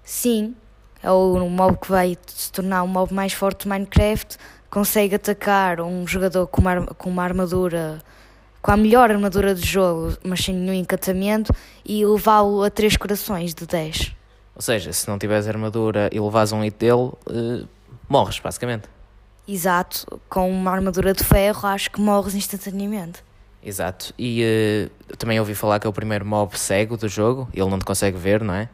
Sim, 0.03 0.53
é 1.01 1.10
o 1.10 1.39
mob 1.49 1.77
que 1.77 1.89
vai 1.89 2.17
se 2.27 2.51
tornar 2.51 2.83
o 2.83 2.88
mob 2.88 3.13
mais 3.13 3.31
forte 3.31 3.63
do 3.63 3.69
Minecraft, 3.69 4.38
consegue 4.69 5.15
atacar 5.15 5.79
um 5.79 6.05
jogador 6.05 6.45
com 6.47 6.60
uma, 6.60 6.88
com 6.88 7.10
uma 7.10 7.23
armadura 7.23 7.99
com 8.62 8.71
a 8.71 8.75
melhor 8.75 9.10
armadura 9.10 9.55
do 9.55 9.65
jogo, 9.65 10.17
mas 10.25 10.43
sem 10.43 10.53
nenhum 10.53 10.73
encantamento, 10.73 11.53
e 11.86 12.05
levá-lo 12.05 12.63
a 12.63 12.69
3 12.69 12.97
corações 12.97 13.53
de 13.53 13.65
10. 13.65 14.16
Ou 14.58 14.62
seja, 14.62 14.91
se 14.91 15.08
não 15.08 15.20
tiveres 15.20 15.48
armadura 15.48 16.10
e 16.12 16.20
levas 16.20 16.52
um 16.52 16.62
hit 16.62 16.76
dele, 16.80 17.12
uh, 17.30 17.67
morres, 18.10 18.39
basicamente. 18.39 18.89
Exato, 19.48 20.20
com 20.28 20.50
uma 20.50 20.72
armadura 20.72 21.13
de 21.13 21.24
ferro 21.24 21.67
acho 21.67 21.91
que 21.91 22.02
morres 22.02 22.34
instantaneamente. 22.34 23.24
Exato, 23.63 24.15
e 24.17 24.89
uh, 25.12 25.15
também 25.15 25.39
ouvi 25.39 25.54
falar 25.54 25.80
que 25.80 25.86
é 25.86 25.89
o 25.89 25.93
primeiro 25.93 26.26
mob 26.26 26.58
cego 26.58 26.98
do 26.98 27.08
jogo, 27.08 27.48
ele 27.54 27.70
não 27.70 27.78
te 27.78 27.86
consegue 27.86 28.17
ver, 28.17 28.43
não 28.43 28.56
é? 28.56 28.67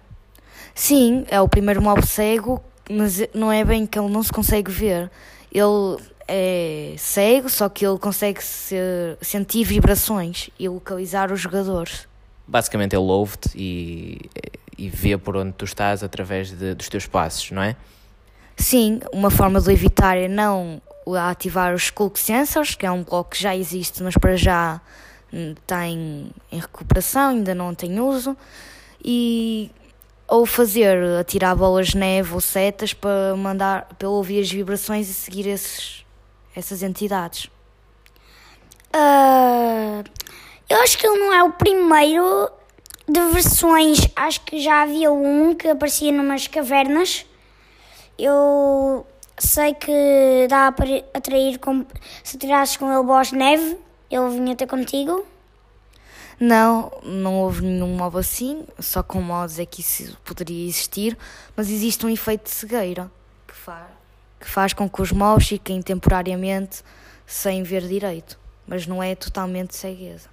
Sim, 0.73 1.25
é 1.27 1.41
o 1.41 1.49
primeiro 1.49 1.81
mob 1.81 2.01
cego, 2.07 2.63
mas 2.89 3.19
não 3.33 3.51
é 3.51 3.65
bem 3.65 3.85
que 3.85 3.99
ele 3.99 4.09
não 4.09 4.23
se 4.23 4.31
consegue 4.31 4.71
ver. 4.71 5.11
Ele 5.51 6.01
é 6.29 6.95
cego, 6.97 7.49
só 7.49 7.67
que 7.67 7.85
ele 7.85 7.99
consegue 7.99 8.41
ser, 8.41 9.17
sentir 9.21 9.65
vibrações 9.65 10.49
e 10.57 10.69
localizar 10.69 11.29
os 11.29 11.41
jogadores. 11.41 12.07
Basicamente 12.47 12.95
ele 12.95 13.03
ouve-te 13.03 13.49
e, 13.53 14.29
e 14.77 14.89
vê 14.89 15.17
por 15.17 15.35
onde 15.35 15.53
tu 15.53 15.65
estás 15.65 16.03
através 16.03 16.51
de, 16.51 16.73
dos 16.73 16.89
teus 16.89 17.07
passos, 17.07 17.51
não 17.51 17.61
é? 17.61 17.75
Sim, 18.55 18.99
uma 19.11 19.31
forma 19.31 19.59
de 19.59 19.71
evitar 19.71 20.17
é 20.17 20.27
não 20.27 20.81
ativar 21.29 21.73
os 21.73 21.83
Skulk 21.85 22.19
Sensors, 22.19 22.75
que 22.75 22.85
é 22.85 22.91
um 22.91 23.03
bloco 23.03 23.31
que 23.31 23.41
já 23.41 23.55
existe, 23.55 24.01
mas 24.03 24.15
para 24.15 24.35
já 24.35 24.79
está 25.31 25.87
em, 25.87 26.31
em 26.51 26.59
recuperação, 26.59 27.31
ainda 27.31 27.55
não 27.55 27.73
tem 27.73 27.99
uso, 27.99 28.37
e 29.03 29.71
ou 30.27 30.45
fazer 30.45 30.97
atirar 31.19 31.55
bolas 31.55 31.89
de 31.89 31.97
neve 31.97 32.33
ou 32.33 32.41
setas 32.41 32.93
para 32.93 33.35
mandar 33.35 33.87
para 33.99 34.07
ouvir 34.07 34.41
as 34.41 34.51
vibrações 34.51 35.09
e 35.09 35.13
seguir 35.13 35.47
esses, 35.47 36.05
essas 36.55 36.81
entidades. 36.81 37.49
Uh, 38.95 40.03
eu 40.69 40.77
acho 40.81 40.97
que 40.97 41.05
ele 41.05 41.19
não 41.19 41.33
é 41.33 41.43
o 41.43 41.51
primeiro 41.51 42.49
de 43.07 43.19
versões. 43.31 44.07
Acho 44.15 44.41
que 44.41 44.61
já 44.61 44.83
havia 44.83 45.11
um 45.11 45.53
que 45.55 45.67
aparecia 45.67 46.11
numas 46.11 46.47
cavernas. 46.47 47.25
Eu 48.17 49.05
sei 49.37 49.73
que 49.73 50.47
dá 50.49 50.71
para 50.71 51.03
atrair 51.13 51.59
com, 51.59 51.85
se 52.23 52.37
tirasses 52.37 52.77
com 52.77 52.91
ele 52.91 53.03
boas 53.03 53.29
de 53.29 53.35
neve, 53.35 53.77
ele 54.09 54.29
vinha 54.29 54.55
ter 54.55 54.67
contigo. 54.67 55.25
Não, 56.39 56.91
não 57.03 57.39
houve 57.39 57.61
nenhum 57.61 57.95
mob 57.95 58.17
assim, 58.17 58.65
só 58.79 59.03
com 59.03 59.21
mods 59.21 59.59
é 59.59 59.65
que 59.65 59.81
isso 59.81 60.17
poderia 60.25 60.67
existir, 60.67 61.17
mas 61.55 61.69
existe 61.69 62.05
um 62.05 62.09
efeito 62.09 62.45
de 62.45 62.49
cegueira 62.49 63.09
que 63.47 63.53
faz, 63.53 63.87
que 64.39 64.47
faz 64.47 64.73
com 64.73 64.89
que 64.89 65.01
os 65.01 65.11
mobs 65.11 65.47
fiquem 65.47 65.81
temporariamente 65.81 66.83
sem 67.25 67.63
ver 67.63 67.87
direito, 67.87 68.37
mas 68.67 68.85
não 68.87 69.01
é 69.01 69.15
totalmente 69.15 69.75
cegueza. 69.75 70.32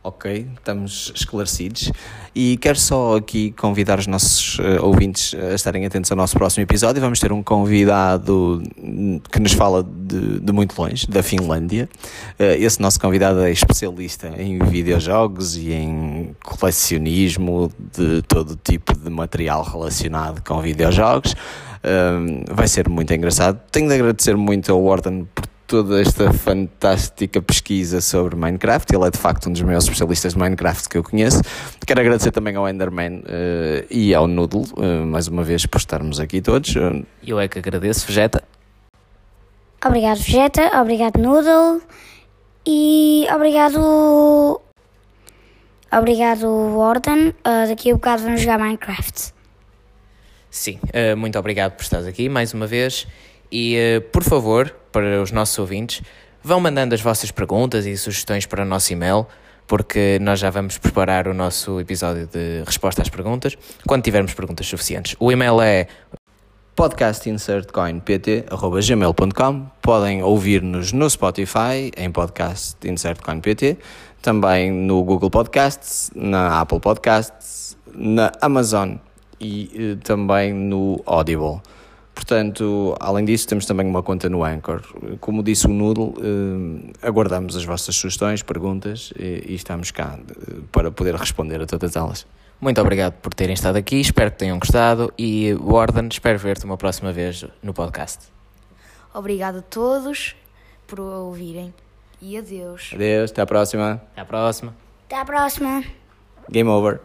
Ok, 0.00 0.46
estamos 0.56 1.12
esclarecidos. 1.14 1.90
E 2.32 2.56
quero 2.58 2.78
só 2.78 3.16
aqui 3.16 3.50
convidar 3.50 3.98
os 3.98 4.06
nossos 4.06 4.58
uh, 4.60 4.82
ouvintes 4.82 5.34
a 5.34 5.54
estarem 5.54 5.84
atentos 5.84 6.10
ao 6.12 6.16
nosso 6.16 6.36
próximo 6.36 6.62
episódio. 6.62 7.02
Vamos 7.02 7.18
ter 7.18 7.32
um 7.32 7.42
convidado 7.42 8.62
que 9.30 9.40
nos 9.40 9.52
fala 9.52 9.82
de, 9.82 10.38
de 10.38 10.52
muito 10.52 10.80
longe, 10.80 11.04
da 11.08 11.20
Finlândia. 11.20 11.88
Uh, 12.38 12.62
esse 12.62 12.80
nosso 12.80 13.00
convidado 13.00 13.40
é 13.40 13.50
especialista 13.50 14.28
em 14.38 14.60
videojogos 14.60 15.56
e 15.56 15.72
em 15.72 16.34
colecionismo 16.44 17.70
de 17.92 18.22
todo 18.22 18.54
tipo 18.54 18.96
de 18.96 19.10
material 19.10 19.64
relacionado 19.64 20.42
com 20.46 20.60
videojogos. 20.60 21.32
Uh, 21.32 22.54
vai 22.54 22.68
ser 22.68 22.88
muito 22.88 23.12
engraçado. 23.12 23.60
Tenho 23.72 23.88
de 23.88 23.94
agradecer 23.94 24.36
muito 24.36 24.72
ao 24.72 24.80
Warden 24.80 25.26
por 25.34 25.44
toda 25.68 26.00
esta 26.00 26.32
fantástica 26.32 27.42
pesquisa 27.42 28.00
sobre 28.00 28.34
Minecraft. 28.34 28.96
Ele 28.96 29.06
é 29.06 29.10
de 29.10 29.18
facto 29.18 29.50
um 29.50 29.52
dos 29.52 29.60
maiores 29.60 29.84
especialistas 29.84 30.32
de 30.32 30.38
Minecraft 30.38 30.88
que 30.88 30.96
eu 30.96 31.04
conheço. 31.04 31.42
Quero 31.86 32.00
agradecer 32.00 32.30
também 32.30 32.56
ao 32.56 32.66
Enderman 32.66 33.18
uh, 33.18 33.86
e 33.90 34.14
ao 34.14 34.26
Noodle, 34.26 34.64
uh, 34.78 35.06
mais 35.06 35.28
uma 35.28 35.44
vez, 35.44 35.66
por 35.66 35.76
estarmos 35.76 36.18
aqui 36.18 36.40
todos. 36.40 36.74
Eu 37.22 37.38
é 37.38 37.46
que 37.46 37.58
agradeço, 37.58 38.06
Vegeta. 38.06 38.42
Obrigado, 39.84 40.18
Vegeta. 40.18 40.80
Obrigado, 40.80 41.18
Noodle. 41.18 41.82
E 42.66 43.26
obrigado. 43.30 44.60
Obrigado, 45.92 46.46
Warden. 46.76 47.28
Uh, 47.28 47.68
daqui 47.68 47.90
a 47.90 47.94
um 47.94 47.98
bocado 47.98 48.22
vamos 48.22 48.40
jogar 48.40 48.58
Minecraft. 48.58 49.34
Sim, 50.50 50.80
muito 51.16 51.38
obrigado 51.38 51.72
por 51.76 51.82
estares 51.82 52.06
aqui 52.06 52.26
mais 52.26 52.54
uma 52.54 52.66
vez. 52.66 53.06
E, 53.52 54.02
por 54.12 54.24
favor, 54.24 54.74
para 54.98 55.22
os 55.22 55.30
nossos 55.30 55.56
ouvintes, 55.60 56.02
vão 56.42 56.58
mandando 56.58 56.92
as 56.92 57.00
vossas 57.00 57.30
perguntas 57.30 57.86
e 57.86 57.96
sugestões 57.96 58.44
para 58.46 58.62
o 58.62 58.64
nosso 58.64 58.92
e-mail, 58.92 59.28
porque 59.64 60.18
nós 60.20 60.40
já 60.40 60.50
vamos 60.50 60.76
preparar 60.76 61.28
o 61.28 61.34
nosso 61.34 61.78
episódio 61.78 62.26
de 62.26 62.64
resposta 62.66 63.00
às 63.00 63.08
perguntas 63.08 63.56
quando 63.86 64.02
tivermos 64.02 64.34
perguntas 64.34 64.66
suficientes. 64.66 65.14
O 65.20 65.30
e-mail 65.30 65.60
é 65.60 65.86
podcastinsertcoinpt.gmail.com 66.74 69.66
Podem 69.80 70.24
ouvir-nos 70.24 70.92
no 70.92 71.08
Spotify, 71.08 71.92
em 71.96 72.10
podcast 72.10 72.76
Insert 72.84 73.20
também 74.20 74.72
no 74.72 75.04
Google 75.04 75.30
Podcasts, 75.30 76.10
na 76.12 76.60
Apple 76.60 76.80
Podcasts, 76.80 77.76
na 77.94 78.32
Amazon 78.40 78.96
e 79.40 79.70
eh, 79.76 79.94
também 80.02 80.52
no 80.52 81.00
Audible. 81.06 81.60
Portanto, 82.18 82.96
além 82.98 83.24
disso, 83.24 83.46
temos 83.46 83.64
também 83.64 83.86
uma 83.86 84.02
conta 84.02 84.28
no 84.28 84.42
Anchor. 84.42 84.82
Como 85.20 85.40
disse 85.40 85.68
o 85.68 85.70
Noodle, 85.70 86.14
eh, 86.18 87.06
aguardamos 87.06 87.54
as 87.54 87.64
vossas 87.64 87.94
sugestões, 87.94 88.42
perguntas 88.42 89.12
e, 89.16 89.44
e 89.46 89.54
estamos 89.54 89.92
cá 89.92 90.18
eh, 90.28 90.54
para 90.72 90.90
poder 90.90 91.14
responder 91.14 91.62
a 91.62 91.66
todas 91.66 91.94
elas. 91.94 92.26
Muito 92.60 92.80
obrigado 92.80 93.12
por 93.12 93.32
terem 93.32 93.54
estado 93.54 93.76
aqui, 93.76 94.00
espero 94.00 94.32
que 94.32 94.36
tenham 94.36 94.58
gostado 94.58 95.12
e, 95.16 95.54
Warden, 95.60 96.08
espero 96.10 96.40
ver-te 96.40 96.64
uma 96.64 96.76
próxima 96.76 97.12
vez 97.12 97.46
no 97.62 97.72
podcast. 97.72 98.26
Obrigado 99.14 99.58
a 99.58 99.62
todos 99.62 100.34
por 100.88 100.98
ouvirem 100.98 101.72
e 102.20 102.36
adeus. 102.36 102.90
Adeus, 102.92 103.30
até 103.30 103.42
à 103.42 103.46
próxima. 103.46 104.02
Até 104.10 104.22
à 104.22 104.24
próxima. 104.24 104.74
Até 105.06 105.16
à 105.20 105.24
próxima. 105.24 105.84
Game 106.50 106.68
over. 106.68 106.98